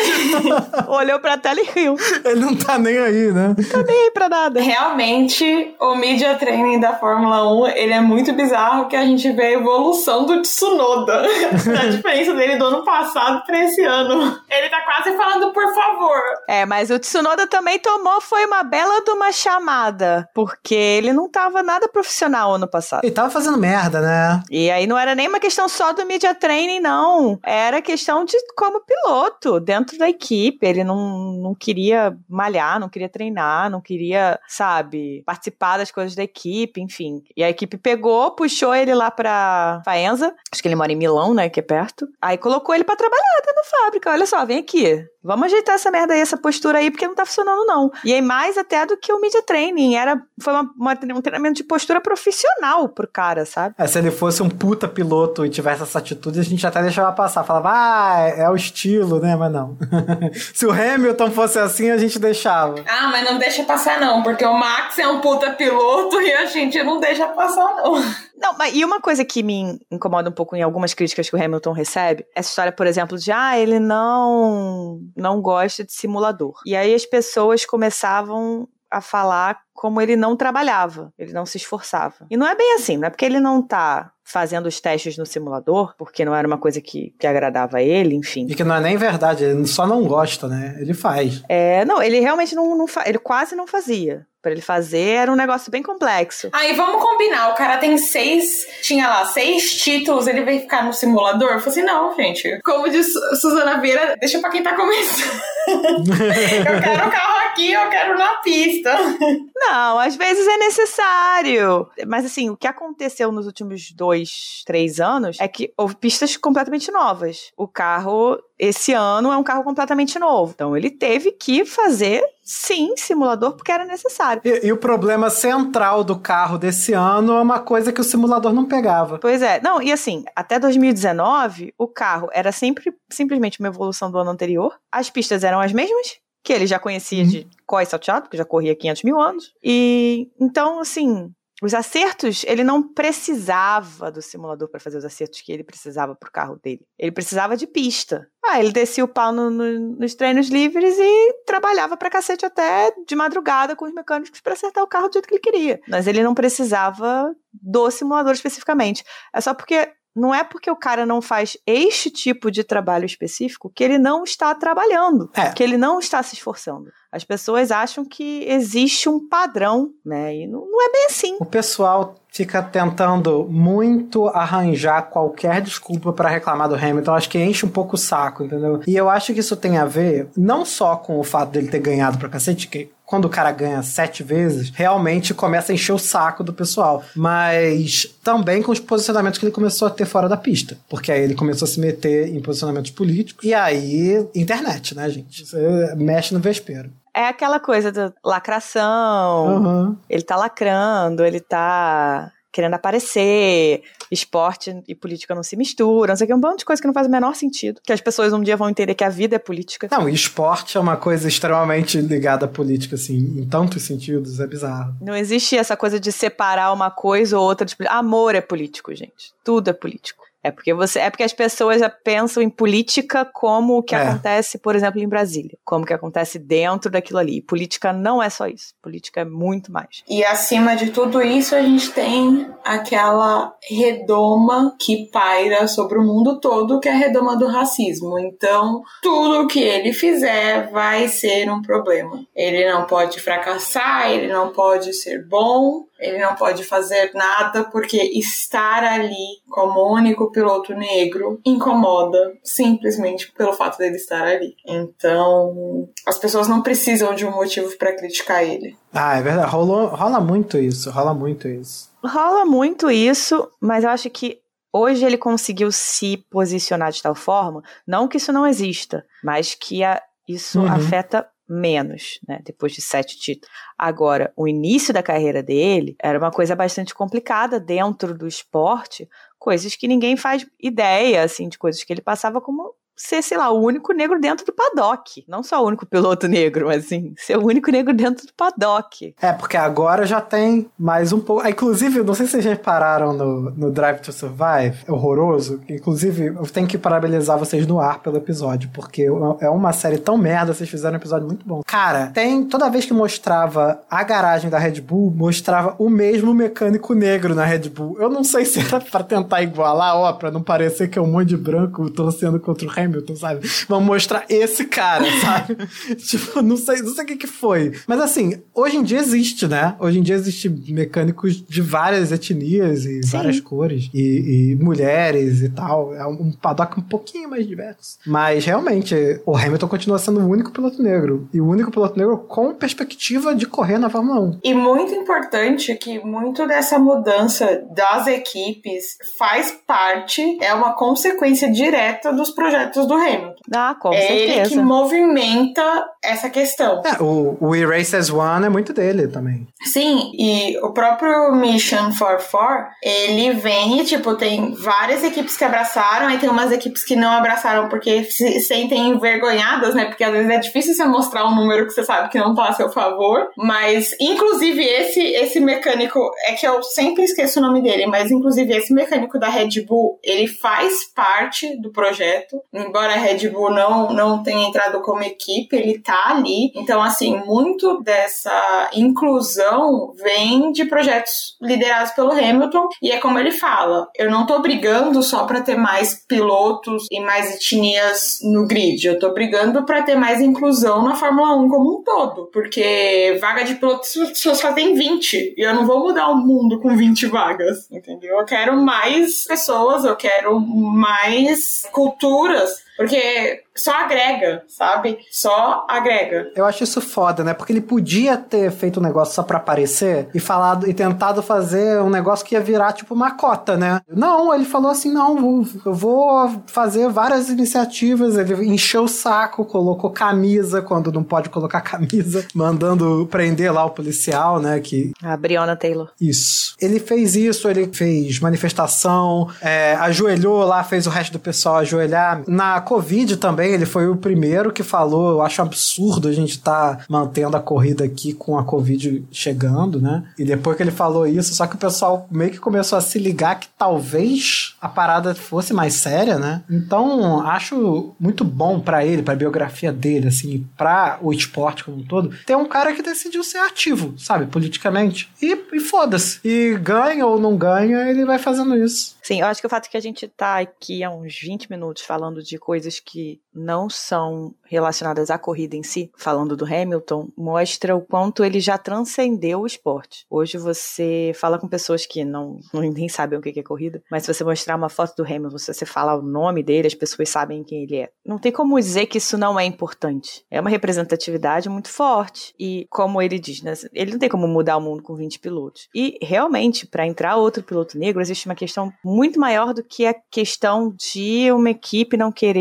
[0.92, 1.96] Olhou pra tela e riu.
[2.24, 3.54] Ele não tá nem aí, né?
[3.56, 4.60] Não tá nem aí pra nada.
[4.60, 9.46] Realmente, o media training da Fórmula 1, ele é muito bizarro que a gente vê
[9.46, 11.22] a evolução do Tsunoda.
[11.80, 14.40] a diferença dele do ano passado pra esse ano.
[14.50, 16.20] Ele tá quase falando por favor.
[16.48, 21.30] É, mas o Tsunoda também tomou, foi uma bela de uma chamada, porque ele não
[21.30, 23.04] tava nada profissional ano passado.
[23.04, 24.42] Ele tava fazendo merda, né?
[24.50, 27.19] E aí não era nem uma questão só do media training, não.
[27.42, 30.66] Era questão de como piloto, dentro da equipe.
[30.66, 36.22] Ele não, não queria malhar, não queria treinar, não queria, sabe, participar das coisas da
[36.22, 37.22] equipe, enfim.
[37.36, 41.34] E a equipe pegou, puxou ele lá pra Faenza, acho que ele mora em Milão,
[41.34, 42.08] né, que é perto.
[42.20, 44.10] Aí colocou ele para trabalhar dentro da fábrica.
[44.10, 45.06] Olha só, vem aqui.
[45.22, 47.90] Vamos ajeitar essa merda aí, essa postura aí, porque não tá funcionando, não.
[48.04, 49.94] E aí, mais até do que o media training.
[49.94, 53.74] Era, foi uma, uma, um treinamento de postura profissional pro cara, sabe?
[53.76, 57.09] É, se ele fosse um puta piloto e tivesse essa atitude, a gente até deixava
[57.12, 57.44] passar.
[57.44, 59.36] Falava, ah, é o estilo, né?
[59.36, 59.76] Mas não.
[60.54, 62.84] se o Hamilton fosse assim, a gente deixava.
[62.88, 66.46] Ah, mas não deixa passar, não, porque o Max é um puta piloto e a
[66.46, 68.00] gente não deixa passar, não.
[68.40, 71.42] Não, mas e uma coisa que me incomoda um pouco em algumas críticas que o
[71.42, 76.54] Hamilton recebe, essa história, por exemplo, de ah, ele não não gosta de simulador.
[76.64, 82.26] E aí as pessoas começavam a falar como ele não trabalhava, ele não se esforçava.
[82.30, 85.26] E não é bem assim, não é porque ele não tá fazendo os testes no
[85.26, 88.46] simulador, porque não era uma coisa que, que agradava a ele, enfim.
[88.48, 90.76] E que não é nem verdade, ele só não gosta, né?
[90.80, 91.42] Ele faz.
[91.48, 94.26] É, não, ele realmente não, não ele quase não fazia.
[94.42, 96.48] Para ele fazer era um negócio bem complexo.
[96.52, 100.94] Aí vamos combinar, o cara tem seis, tinha lá seis títulos, ele veio ficar no
[100.94, 101.50] simulador?
[101.50, 102.58] Eu falei assim, não, gente.
[102.64, 103.06] Como diz
[103.38, 105.42] Suzana Vieira, deixa pra quem tá começando.
[105.68, 107.29] eu quero o carro
[107.60, 108.90] aqui, eu quero na pista.
[109.54, 111.88] Não, às vezes é necessário.
[112.06, 116.90] Mas assim, o que aconteceu nos últimos dois, três anos é que houve pistas completamente
[116.90, 117.52] novas.
[117.56, 120.52] O carro esse ano é um carro completamente novo.
[120.54, 124.42] Então ele teve que fazer, sim, simulador, porque era necessário.
[124.44, 128.52] E, e, o problema central do carro desse ano é uma coisa que o simulador
[128.52, 129.18] não pegava.
[129.18, 129.60] Pois é.
[129.62, 134.78] Não, e assim, até 2019, o carro era sempre simplesmente uma evolução do ano anterior.
[134.92, 136.20] As pistas eram as mesmas.
[136.42, 137.28] Que ele já conhecia uhum.
[137.28, 139.52] de Coy Salteado, porque já corria 500 mil anos.
[139.62, 145.52] E então, assim, os acertos, ele não precisava do simulador para fazer os acertos que
[145.52, 146.80] ele precisava para o carro dele.
[146.98, 148.26] Ele precisava de pista.
[148.42, 152.90] Ah, ele descia o pau no, no, nos treinos livres e trabalhava para cacete até
[153.06, 155.80] de madrugada com os mecânicos para acertar o carro do jeito que ele queria.
[155.86, 159.04] Mas ele não precisava do simulador especificamente.
[159.34, 163.70] É só porque não é porque o cara não faz este tipo de trabalho específico
[163.74, 165.50] que ele não está trabalhando, é.
[165.50, 166.90] que ele não está se esforçando.
[167.12, 170.34] As pessoas acham que existe um padrão, né?
[170.36, 171.36] E não, não é bem assim.
[171.40, 177.14] O pessoal fica tentando muito arranjar qualquer desculpa para reclamar do Hamilton.
[177.14, 178.80] Acho que enche um pouco o saco, entendeu?
[178.86, 181.80] E eu acho que isso tem a ver não só com o fato dele ter
[181.80, 185.98] ganhado pra cacete, que quando o cara ganha sete vezes, realmente começa a encher o
[185.98, 187.02] saco do pessoal.
[187.16, 190.78] Mas também com os posicionamentos que ele começou a ter fora da pista.
[190.88, 193.44] Porque aí ele começou a se meter em posicionamentos políticos.
[193.44, 195.44] E aí, internet, né, gente?
[195.44, 196.88] Você mexe no vespeiro.
[197.12, 199.56] É aquela coisa da lacração.
[199.56, 199.96] Uhum.
[200.08, 206.24] Ele tá lacrando, ele tá querendo aparecer, esporte e política não se misturam, não sei
[206.24, 208.32] o que, um monte de coisa que não faz o menor sentido, que as pessoas
[208.32, 209.88] um dia vão entender que a vida é política.
[209.90, 214.46] Não, e esporte é uma coisa extremamente ligada à política, assim, em tantos sentidos, é
[214.46, 214.94] bizarro.
[215.00, 217.66] Não existe essa coisa de separar uma coisa ou outra.
[217.66, 217.74] De...
[217.86, 219.32] Amor é político, gente.
[219.44, 220.29] Tudo é político.
[220.42, 223.98] É porque você, é porque as pessoas já pensam em política como o que é.
[223.98, 227.38] acontece, por exemplo, em Brasília, como o que acontece dentro daquilo ali.
[227.38, 228.74] E política não é só isso.
[228.82, 230.02] Política é muito mais.
[230.08, 236.40] E acima de tudo isso, a gente tem aquela redoma que paira sobre o mundo
[236.40, 238.18] todo, que é a redoma do racismo.
[238.18, 242.24] Então, tudo que ele fizer vai ser um problema.
[242.34, 247.98] Ele não pode fracassar, ele não pode ser bom, ele não pode fazer nada porque
[248.18, 254.56] estar ali como único piloto negro incomoda simplesmente pelo fato dele estar ali.
[254.66, 258.76] Então, as pessoas não precisam de um motivo para criticar ele.
[258.92, 259.50] Ah, é verdade.
[259.50, 261.90] Rolou, rola muito isso, rola muito isso.
[262.04, 264.40] Rola muito isso, mas eu acho que
[264.72, 269.84] hoje ele conseguiu se posicionar de tal forma, não que isso não exista, mas que
[269.84, 270.72] a, isso uhum.
[270.72, 273.54] afeta menos, né, depois de sete títulos.
[273.76, 279.08] Agora, o início da carreira dele era uma coisa bastante complicada dentro do esporte,
[279.38, 283.50] coisas que ninguém faz ideia, assim, de coisas que ele passava como ser, sei lá,
[283.50, 285.24] o único negro dentro do paddock.
[285.26, 289.14] Não só o único piloto negro, mas assim, ser o único negro dentro do paddock.
[289.20, 291.42] É, porque agora já tem mais um pouco.
[291.42, 295.60] Ah, inclusive, não sei se vocês repararam no, no Drive to Survive, é horroroso.
[295.68, 299.06] Inclusive, eu tenho que parabenizar vocês no ar pelo episódio, porque
[299.40, 301.62] é uma série tão merda, vocês fizeram um episódio muito bom.
[301.66, 302.44] Cara, tem.
[302.44, 307.44] Toda vez que mostrava a garagem da Red Bull, mostrava o mesmo mecânico negro na
[307.44, 307.96] Red Bull.
[307.98, 311.06] Eu não sei se era pra tentar igualar, ó, pra não parecer que é um
[311.06, 313.48] monte de branco torcendo contra o Hamilton, sabe?
[313.68, 315.56] Vamos mostrar esse cara, sabe?
[315.96, 317.72] tipo, não sei, não sei o que que foi.
[317.86, 319.76] Mas assim, hoje em dia existe, né?
[319.78, 323.16] Hoje em dia existe mecânicos de várias etnias e Sim.
[323.16, 323.90] várias cores.
[323.94, 325.94] E, e mulheres e tal.
[325.94, 327.98] É um paddock um pouquinho mais diverso.
[328.06, 328.94] Mas realmente,
[329.26, 331.28] o Hamilton continua sendo o único piloto negro.
[331.32, 334.40] E o único piloto negro com perspectiva de correr na Fórmula 1.
[334.44, 342.12] E muito importante que muito dessa mudança das equipes faz parte, é uma consequência direta
[342.12, 343.34] dos projetos do Hamilton.
[343.54, 344.62] Ah, com é ele que certeza.
[344.62, 346.82] movimenta essa questão.
[346.84, 349.46] É, o, o Erase as One é muito dele também.
[349.64, 356.06] Sim, e o próprio Mission 44, ele vem e, tipo, tem várias equipes que abraçaram,
[356.06, 359.86] aí tem umas equipes que não abraçaram porque se sentem envergonhadas, né?
[359.86, 362.48] Porque às vezes é difícil você mostrar um número que você sabe que não tá
[362.48, 363.28] a seu favor.
[363.36, 368.54] Mas, inclusive, esse, esse mecânico, é que eu sempre esqueço o nome dele, mas inclusive
[368.54, 372.40] esse mecânico da Red Bull, ele faz parte do projeto.
[372.70, 376.52] Embora a Red Bull não, não tenha entrado como equipe, ele tá ali.
[376.54, 382.68] Então, assim, muito dessa inclusão vem de projetos liderados pelo Hamilton.
[382.80, 387.00] E é como ele fala: eu não tô brigando só para ter mais pilotos e
[387.00, 388.86] mais etnias no grid.
[388.86, 392.30] Eu tô brigando para ter mais inclusão na Fórmula 1 como um todo.
[392.32, 395.34] Porque vaga de pilotos só só tem 20.
[395.36, 397.70] E eu não vou mudar o mundo com 20 vagas.
[397.70, 398.18] Entendeu?
[398.18, 402.49] Eu quero mais pessoas, eu quero mais culturas.
[402.50, 404.98] just Porque só agrega, sabe?
[405.10, 406.30] Só agrega.
[406.34, 407.34] Eu acho isso foda, né?
[407.34, 411.80] Porque ele podia ter feito um negócio só pra aparecer e falado e tentado fazer
[411.82, 413.80] um negócio que ia virar tipo uma cota, né?
[413.86, 418.16] Não, ele falou assim: não, vou- eu vou fazer várias iniciativas.
[418.16, 423.70] Ele encheu o saco, colocou camisa quando não pode colocar camisa, mandando prender lá o
[423.70, 424.58] policial, né?
[424.60, 425.90] Que A Brianna Taylor.
[426.00, 426.54] isso.
[426.60, 432.22] Ele fez isso, ele fez manifestação, é, ajoelhou lá, fez o resto do pessoal ajoelhar.
[432.26, 435.10] Na Covid também, ele foi o primeiro que falou.
[435.10, 440.04] Eu acho absurdo a gente estar mantendo a corrida aqui com a Covid chegando, né?
[440.16, 442.96] E depois que ele falou isso, só que o pessoal meio que começou a se
[442.96, 446.44] ligar que talvez a parada fosse mais séria, né?
[446.48, 451.84] Então, acho muito bom pra ele, pra biografia dele, assim, pra o esporte como um
[451.84, 455.10] todo, ter um cara que decidiu ser ativo, sabe, politicamente.
[455.20, 456.20] E, e foda-se.
[456.24, 458.94] E ganha ou não ganha, ele vai fazendo isso.
[459.02, 461.82] Sim, eu acho que o fato que a gente tá aqui há uns 20 minutos
[461.82, 467.76] falando de coisas que não são relacionadas à corrida em si, falando do Hamilton, mostra
[467.76, 470.04] o quanto ele já transcendeu o esporte.
[470.10, 474.12] Hoje você fala com pessoas que não, nem sabem o que é corrida, mas se
[474.12, 477.44] você mostrar uma foto do Hamilton, se você falar o nome dele, as pessoas sabem
[477.44, 477.90] quem ele é.
[478.04, 480.24] Não tem como dizer que isso não é importante.
[480.28, 482.34] É uma representatividade muito forte.
[482.36, 485.68] E como ele diz, né, ele não tem como mudar o mundo com 20 pilotos.
[485.72, 489.94] E realmente, para entrar outro piloto negro, existe uma questão muito maior do que a
[489.94, 492.39] questão de uma equipe não querer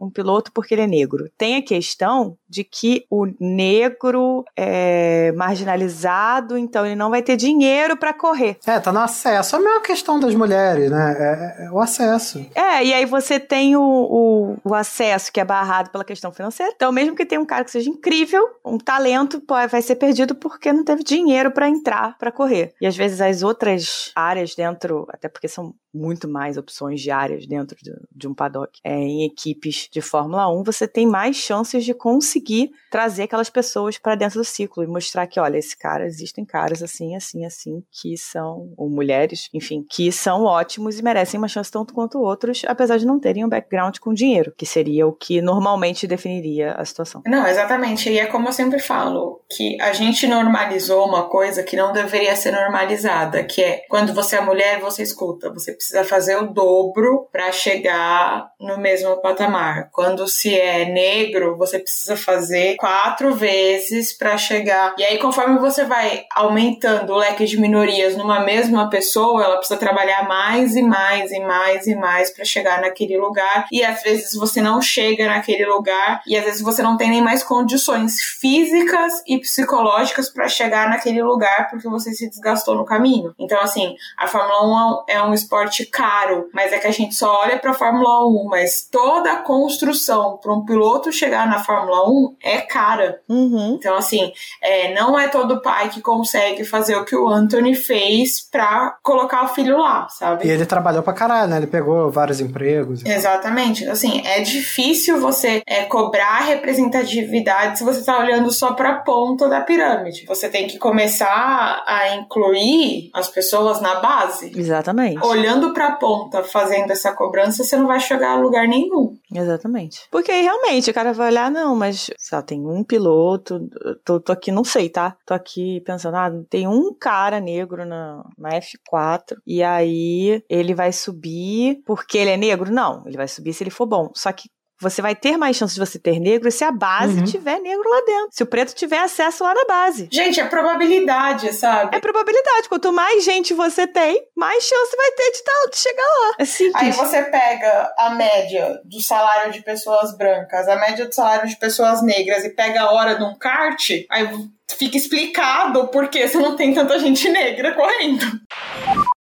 [0.00, 1.30] um piloto porque ele é negro.
[1.36, 7.96] Tem a questão de que o negro é marginalizado, então ele não vai ter dinheiro
[7.96, 8.58] para correr.
[8.64, 9.56] É, tá no acesso.
[9.56, 11.16] É a mesma questão das mulheres, né?
[11.18, 12.46] É, é o acesso.
[12.54, 16.72] É, e aí você tem o, o, o acesso que é barrado pela questão financeira.
[16.74, 20.36] Então, mesmo que tenha um cara que seja incrível, um talento pode, vai ser perdido
[20.36, 22.72] porque não teve dinheiro para entrar para correr.
[22.80, 27.46] E às vezes as outras áreas dentro, até porque são muito mais opções de áreas
[27.46, 31.84] dentro de, de um paddock, é, em equipes de Fórmula 1, você tem mais chances
[31.84, 32.43] de conseguir
[32.90, 36.82] trazer aquelas pessoas para dentro do ciclo e mostrar que, olha, esse cara, existem caras
[36.82, 41.70] assim, assim, assim, que são, ou mulheres, enfim, que são ótimos e merecem uma chance
[41.70, 45.40] tanto quanto outros, apesar de não terem um background com dinheiro, que seria o que
[45.40, 47.22] normalmente definiria a situação.
[47.26, 48.10] Não, exatamente.
[48.10, 52.36] E é como eu sempre falo, que a gente normalizou uma coisa que não deveria
[52.36, 57.28] ser normalizada, que é quando você é mulher, você escuta, você precisa fazer o dobro
[57.32, 59.88] para chegar no mesmo patamar.
[59.92, 64.94] Quando se é negro, você precisa fazer quatro vezes para chegar.
[64.98, 69.78] E aí, conforme você vai aumentando o leque de minorias numa mesma pessoa, ela precisa
[69.78, 73.66] trabalhar mais e mais e mais e mais para chegar naquele lugar.
[73.70, 77.22] E às vezes você não chega naquele lugar e às vezes você não tem nem
[77.22, 83.34] mais condições físicas e psicológicas para chegar naquele lugar porque você se desgastou no caminho.
[83.38, 87.42] Então, assim, a Fórmula 1 é um esporte caro, mas é que a gente só
[87.42, 92.13] olha pra Fórmula 1, mas toda a construção para um piloto chegar na Fórmula 1
[92.42, 93.20] é cara.
[93.28, 93.76] Uhum.
[93.78, 98.40] Então, assim, é, não é todo pai que consegue fazer o que o Anthony fez
[98.50, 100.46] pra colocar o filho lá, sabe?
[100.46, 101.56] E ele trabalhou pra caralho, né?
[101.56, 103.04] Ele pegou vários empregos.
[103.04, 103.86] Exatamente.
[103.88, 109.48] Assim, é difícil você é, cobrar representatividade se você está olhando só para a ponta
[109.48, 110.24] da pirâmide.
[110.26, 114.52] Você tem que começar a incluir as pessoas na base.
[114.54, 115.24] Exatamente.
[115.24, 119.16] Olhando para a ponta, fazendo essa cobrança, você não vai chegar a lugar nenhum.
[119.32, 120.00] Exatamente.
[120.10, 123.68] Porque aí realmente o cara vai olhar, não, mas só tem um piloto,
[124.04, 125.16] tô, tô aqui, não sei, tá?
[125.26, 130.92] Tô aqui pensando, ah, tem um cara negro na, na F4, e aí ele vai
[130.92, 132.70] subir porque ele é negro?
[132.72, 134.10] Não, ele vai subir se ele for bom.
[134.14, 134.48] Só que
[134.80, 137.24] você vai ter mais chance de você ter negro se a base Uhum.
[137.24, 138.28] tiver negro lá dentro.
[138.32, 140.08] Se o preto tiver acesso lá na base.
[140.12, 141.96] Gente, é probabilidade, sabe?
[141.96, 142.68] É probabilidade.
[142.68, 146.34] Quanto mais gente você tem, mais chance vai ter de, tá- de chegar lá.
[146.38, 146.74] É simples.
[146.82, 151.56] Aí você pega a média do salário de pessoas brancas, a média do salário de
[151.56, 154.28] pessoas negras e pega a hora de um kart, aí
[154.76, 158.24] fica explicado por que você não tem tanta gente negra correndo.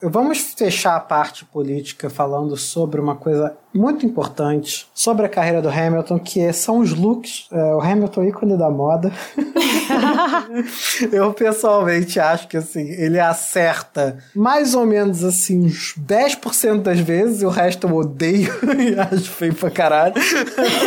[0.00, 5.68] Vamos fechar a parte política falando sobre uma coisa muito importante sobre a carreira do
[5.68, 7.48] Hamilton, que são os looks.
[7.52, 9.12] É, o Hamilton ícone da moda.
[11.12, 17.42] Eu pessoalmente acho que assim, ele acerta mais ou menos assim uns 10% das vezes,
[17.42, 20.14] e o resto eu odeio e acho feio pra caralho.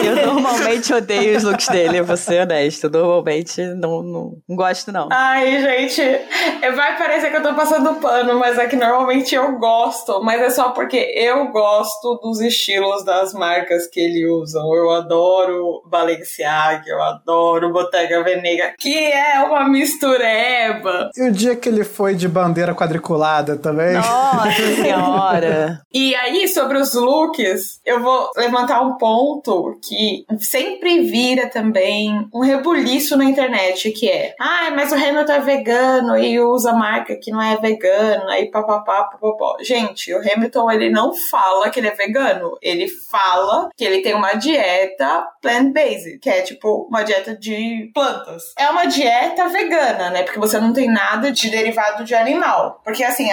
[0.04, 2.90] Eu normalmente odeio os looks dele, eu vou ser honesto.
[2.90, 5.10] Normalmente não, não, não gosto, não.
[5.12, 9.01] Ai, gente, é, vai parecer que eu tô passando pano, mas é que normalmente
[9.32, 14.60] eu gosto, mas é só porque eu gosto dos estilos das marcas que ele usa.
[14.60, 21.10] Eu adoro Balenciaga, eu adoro Bottega Veneta, que é uma mistureba.
[21.16, 23.94] E o dia que ele foi de bandeira quadriculada também.
[23.94, 25.82] Nossa senhora!
[25.94, 32.42] E aí, sobre os looks, eu vou levantar um ponto que sempre vira também um
[32.42, 37.32] rebuliço na internet, que é ai, mas o Hamilton é vegano e usa marca que
[37.32, 39.58] não é vegana e papapá, papapó.
[39.62, 44.14] Gente, o Hamilton, ele não fala que ele é vegano, ele fala que ele tem
[44.14, 48.44] uma dieta plant-based, que é tipo uma dieta de plantas.
[48.58, 50.24] É uma dieta vegana, né?
[50.24, 52.82] Porque você não tem nada de derivado de animal.
[52.84, 53.30] Porque assim,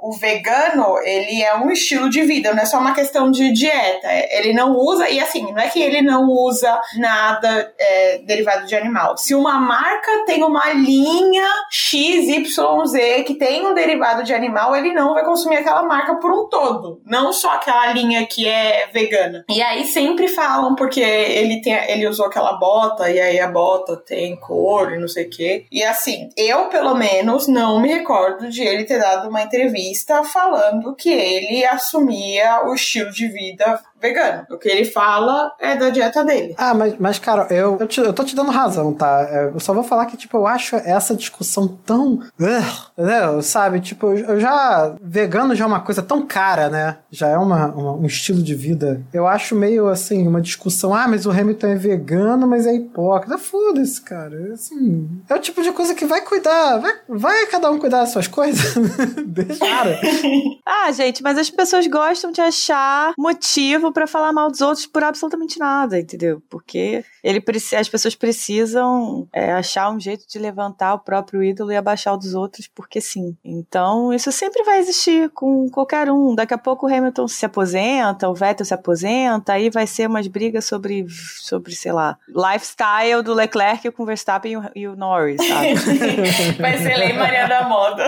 [0.00, 4.08] o vegano, ele é um estilo de vida, não é só uma questão de dieta.
[4.30, 8.76] Ele não usa, e assim, não é que ele não usa nada é, derivado de
[8.76, 9.16] animal.
[9.16, 15.14] Se uma marca tem uma linha XYZ que tem um derivado de animal, ele não
[15.14, 17.00] vai consumir aquela marca por um todo.
[17.04, 19.44] Não só aquela linha que é vegana.
[19.48, 23.96] E aí sempre falam porque ele, tem, ele usou aquela bota, e aí a bota
[23.96, 25.66] tem cor e não sei o quê.
[25.70, 30.94] E assim, eu pelo menos não me recordo de ele ter dado uma entrevista falando
[30.94, 34.46] que ele assumia o estilo de vida vegano.
[34.50, 36.54] O que ele fala é da dieta dele.
[36.58, 39.26] Ah, mas, mas cara, eu, eu, te- eu tô te dando razão, tá?
[39.30, 42.20] É, Eu só vou falar que, tipo, eu acho essa discussão tão.
[42.96, 43.42] Entendeu?
[43.42, 43.80] Sabe?
[43.80, 44.94] Tipo, eu eu já.
[45.00, 46.98] Vegano já é uma coisa tão cara, né?
[47.10, 49.02] Já é uma, uma- um estilo de vida.
[49.12, 50.94] Eu acho meio assim, uma discussão.
[50.94, 53.38] Ah, mas o Hamilton é vegano, mas é hipócrita.
[53.38, 54.52] Foda-se, cara.
[54.52, 56.78] Assim, é o tipo de coisa que vai cuidar.
[56.78, 58.74] Vai, vai cada um cuidar das suas coisas.
[59.26, 59.98] Deixa, cara.
[60.70, 65.02] Ah, gente, mas as pessoas gostam de achar motivo pra falar mal dos outros por
[65.04, 66.42] absolutamente nada, entendeu?
[66.48, 67.42] Porque ele,
[67.78, 72.16] as pessoas precisam é, achar um jeito de levantar o próprio ídolo e abaixar o
[72.16, 73.36] dos outros, porque sim.
[73.44, 76.34] Então, isso sempre vai existir com qualquer um.
[76.34, 80.26] Daqui a pouco o Hamilton se aposenta, o Vettel se aposenta, aí vai ser umas
[80.26, 84.96] brigas sobre, sobre sei lá, lifestyle do Leclerc com o Verstappen e o, e o
[84.96, 85.74] Norris, sabe?
[86.58, 88.04] Vai ser Lei Maria da Moda.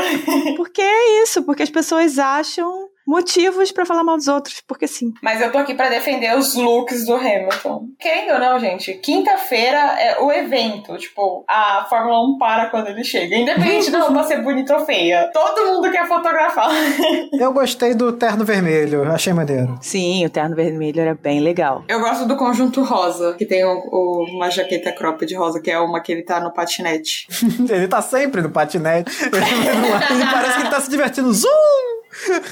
[0.57, 5.13] Porque é isso, porque as pessoas acham motivos pra falar mal dos outros, porque sim.
[5.23, 7.87] Mas eu tô aqui pra defender os looks do Hamilton.
[7.99, 10.97] Querendo ou não, gente, quinta-feira é o evento.
[10.97, 13.37] Tipo, a Fórmula 1 para quando ele chega.
[13.37, 15.31] Independente da roupa ser bonita ou feia.
[15.33, 16.71] Todo mundo quer fotografar.
[17.33, 19.11] Eu gostei do terno vermelho.
[19.11, 19.79] Achei maneiro.
[19.81, 21.85] Sim, o terno vermelho era bem legal.
[21.89, 25.79] Eu gosto do conjunto rosa, que tem o- o- uma jaqueta cropped rosa, que é
[25.79, 27.27] uma que ele tá no patinete.
[27.71, 29.11] Ele tá sempre no patinete.
[29.25, 31.33] Ele parece que ele tá se divertindo.
[31.33, 31.51] Zoom!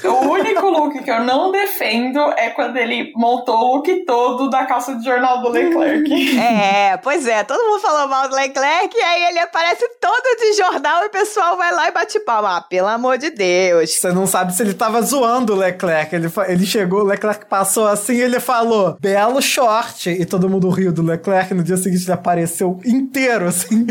[0.03, 4.65] O único look que eu não defendo é quando ele montou o look todo da
[4.65, 6.09] calça de jornal do Leclerc.
[6.39, 10.53] É, pois é, todo mundo falou mal do Leclerc e aí ele aparece todo de
[10.53, 12.57] jornal e o pessoal vai lá e bate palma.
[12.57, 13.91] Ah, pelo amor de Deus.
[13.91, 16.15] Você não sabe se ele tava zoando o Leclerc.
[16.15, 20.09] Ele, ele chegou, o Leclerc passou assim e ele falou, belo short.
[20.09, 21.53] E todo mundo riu do Leclerc.
[21.53, 23.85] No dia seguinte ele apareceu inteiro, assim.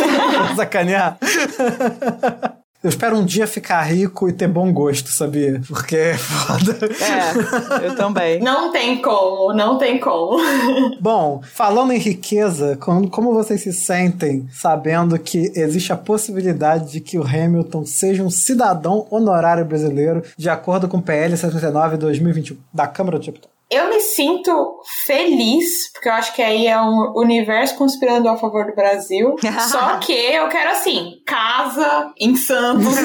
[0.56, 1.18] sacanear.
[2.86, 5.60] Eu espero um dia ficar rico e ter bom gosto, sabia?
[5.66, 6.78] Porque é foda.
[7.02, 8.38] É, eu também.
[8.46, 10.38] Não tem como, não tem como.
[11.00, 17.00] Bom, falando em riqueza, como, como vocês se sentem sabendo que existe a possibilidade de
[17.00, 22.56] que o Hamilton seja um cidadão honorário brasileiro de acordo com o PL 79 2021
[22.72, 23.55] da Câmara dos Deputados?
[23.68, 28.66] Eu me sinto feliz, porque eu acho que aí é um universo conspirando a favor
[28.66, 29.34] do Brasil.
[29.68, 32.96] Só que eu quero, assim, casa em Santos.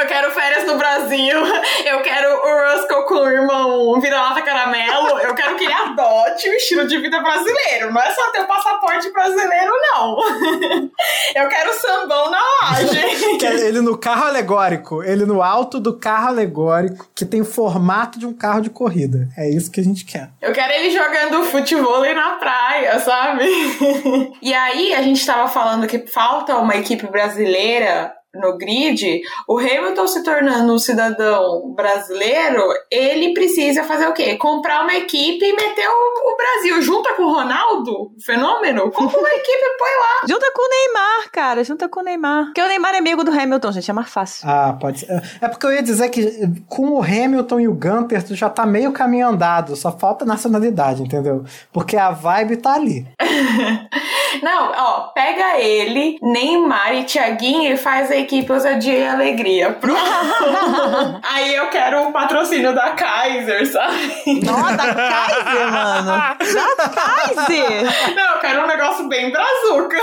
[0.00, 1.38] eu quero férias no Brasil.
[1.84, 5.11] Eu quero o Ruskell com o irmão vira-lata caramelo.
[5.52, 7.92] Quero que ele adote o estilo de vida brasileiro.
[7.92, 10.16] Não é só ter o passaporte brasileiro, não.
[11.34, 13.02] eu quero sambão na laje.
[13.42, 18.18] É ele no carro alegórico, ele no alto do carro alegórico, que tem o formato
[18.18, 19.28] de um carro de corrida.
[19.36, 20.30] É isso que a gente quer.
[20.40, 23.44] Eu quero ele jogando futebol na praia, sabe?
[24.40, 30.06] e aí, a gente tava falando que falta uma equipe brasileira no grid, o Hamilton
[30.06, 34.36] se tornando um cidadão brasileiro, ele precisa fazer o quê?
[34.36, 36.82] Comprar uma equipe e meter o, o Brasil.
[36.82, 40.26] Junta com o Ronaldo, fenômeno, compra uma equipe e põe lá.
[40.28, 41.64] Junta com o Neymar, cara.
[41.64, 42.44] Junta com o Neymar.
[42.46, 43.90] Porque o Neymar é amigo do Hamilton, gente.
[43.90, 44.48] É mais fácil.
[44.48, 45.22] Ah, pode ser.
[45.40, 46.22] É porque eu ia dizer que
[46.68, 49.76] com o Hamilton e o Gunter, tu já tá meio caminho andado.
[49.76, 51.44] Só falta nacionalidade, entendeu?
[51.72, 53.06] Porque a vibe tá ali.
[54.42, 59.72] Não, ó, pega ele, Neymar e Thiaguinho e faz a equipe ousadia e alegria.
[59.72, 60.00] Pronto.
[61.22, 64.44] Aí eu quero o patrocínio da Kaiser, sabe?
[64.44, 66.06] Nossa, da Kaiser, mano.
[66.06, 68.14] Da Kaiser.
[68.14, 69.96] Não, eu quero um negócio bem brazuca.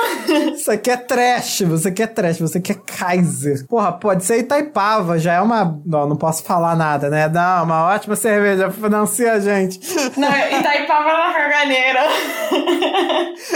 [0.56, 3.66] Você quer trash, você quer trash, você quer Kaiser.
[3.68, 5.80] Porra, pode ser Itaipava, já é uma.
[5.86, 7.28] Não, não posso falar nada, né?
[7.28, 9.80] Não, uma ótima cerveja, financia a gente.
[10.18, 12.02] Não, Itaipava na caganeira.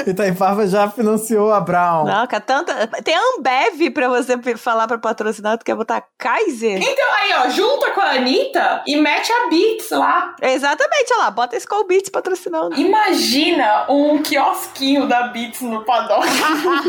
[0.07, 2.05] Itaipava já financiou a Brown.
[2.05, 2.87] Não, cara, tanta.
[3.03, 6.81] Tem Ambev pra você falar pra patrocinar, tu quer botar Kaiser?
[6.81, 10.35] Então aí, ó, junta com a Anitta e mete a Beats lá.
[10.41, 12.79] Exatamente, olha lá, bota a Skull Beats patrocinando.
[12.79, 16.27] Imagina um quiosquinho da Beats no paddock.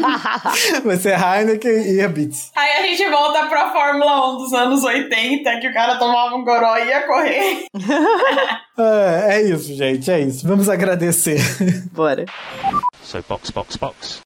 [0.85, 2.51] Vai ser Heineken e a Beats.
[2.55, 6.45] Aí a gente volta pra Fórmula 1 dos anos 80, que o cara tomava um
[6.45, 7.67] goró e ia correr.
[8.77, 10.45] É, é isso, gente, é isso.
[10.49, 11.39] Vamos agradecer.
[11.93, 12.25] Bora.
[13.05, 14.21] So box, box, box.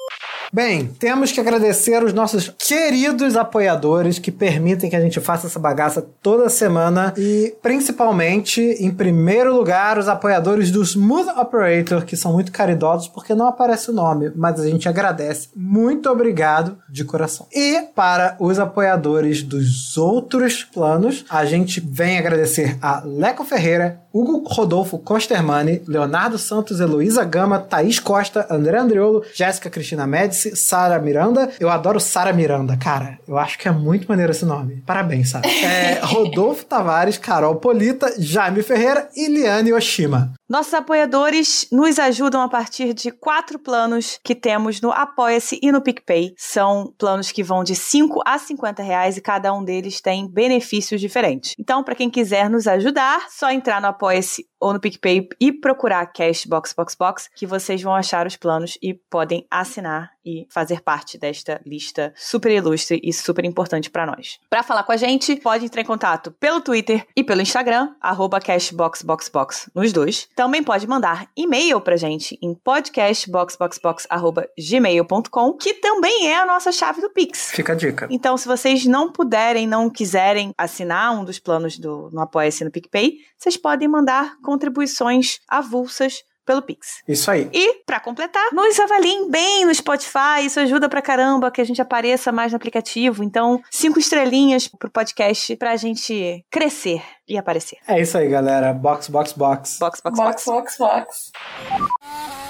[0.51, 5.59] Bem, temos que agradecer os nossos queridos apoiadores que permitem que a gente faça essa
[5.59, 12.33] bagaça toda semana e principalmente, em primeiro lugar, os apoiadores do Smooth Operator, que são
[12.33, 15.49] muito caridosos porque não aparece o nome, mas a gente agradece.
[15.55, 17.47] Muito obrigado de coração.
[17.53, 24.43] E para os apoiadores dos outros planos, a gente vem agradecer a Leco Ferreira, Hugo
[24.47, 31.51] Rodolfo Costermani, Leonardo Santos, Heloísa Gama, Thaís Costa, André Andriolo, Jéssica Cristina Médici, Sara Miranda.
[31.59, 33.19] Eu adoro Sara Miranda, cara.
[33.27, 34.83] Eu acho que é muito maneiro esse nome.
[34.87, 35.49] Parabéns, Sara.
[35.69, 40.33] É, Rodolfo Tavares, Carol Polita, Jaime Ferreira e Liane Oshima.
[40.49, 45.83] Nossos apoiadores nos ajudam a partir de quatro planos que temos no Apoia-se e no
[45.83, 46.33] PicPay.
[46.39, 51.03] São planos que vão de 5 a 50 reais e cada um deles tem benefícios
[51.03, 51.55] diferentes.
[51.59, 56.07] Então, para quem quiser nos ajudar, só entrar no Apoia-se ou no PicPay e procurar
[56.07, 61.17] Cashbox Box Box, que vocês vão achar os planos e podem assinar e fazer parte
[61.17, 64.39] desta lista super ilustre e super importante para nós.
[64.51, 68.41] Para falar com a gente, pode entrar em contato pelo Twitter e pelo Instagram, arroba
[68.41, 70.29] cashboxboxbox, nos dois.
[70.37, 77.11] Também pode mandar e-mail pra gente em podcastboxboxbox.gmail.com, que também é a nossa chave do
[77.11, 77.53] Pix.
[77.53, 78.07] Fica a dica.
[78.11, 82.71] Então, se vocês não puderem, não quiserem assinar um dos planos do no Apoia-se no
[82.71, 87.03] PicPay, vocês podem mandar contribuições avulsas pelo Pix.
[87.07, 87.51] Isso aí.
[87.53, 91.83] E, pra completar, nos avaliem bem no Spotify, isso ajuda pra caramba que a gente
[91.83, 93.23] apareça mais no aplicativo.
[93.23, 97.77] Então, cinco estrelinhas pro podcast pra gente crescer e aparecer.
[97.87, 98.73] É isso aí, galera.
[98.73, 99.77] Box, box, box.
[99.79, 101.33] Box, box, Box, box, box.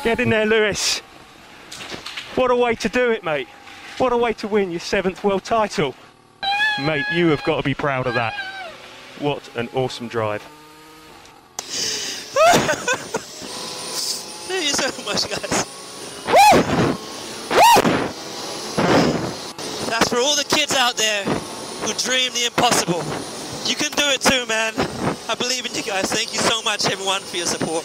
[0.04, 1.02] Get in there, Lewis.
[2.36, 3.48] What a way to do it, mate.
[3.98, 5.92] What a way to win your seventh world title.
[6.78, 8.32] Mate, you have got to be proud of that.
[9.18, 10.40] What an awesome drive.
[14.48, 15.66] Thank you so much, guys.
[16.26, 16.60] Woo!
[17.50, 17.82] Woo!
[19.90, 23.02] That's for all the kids out there who dream the impossible.
[23.68, 24.74] You can do it too, man.
[25.28, 26.10] I believe in you guys.
[26.10, 27.84] Thank you so much, everyone, for your support.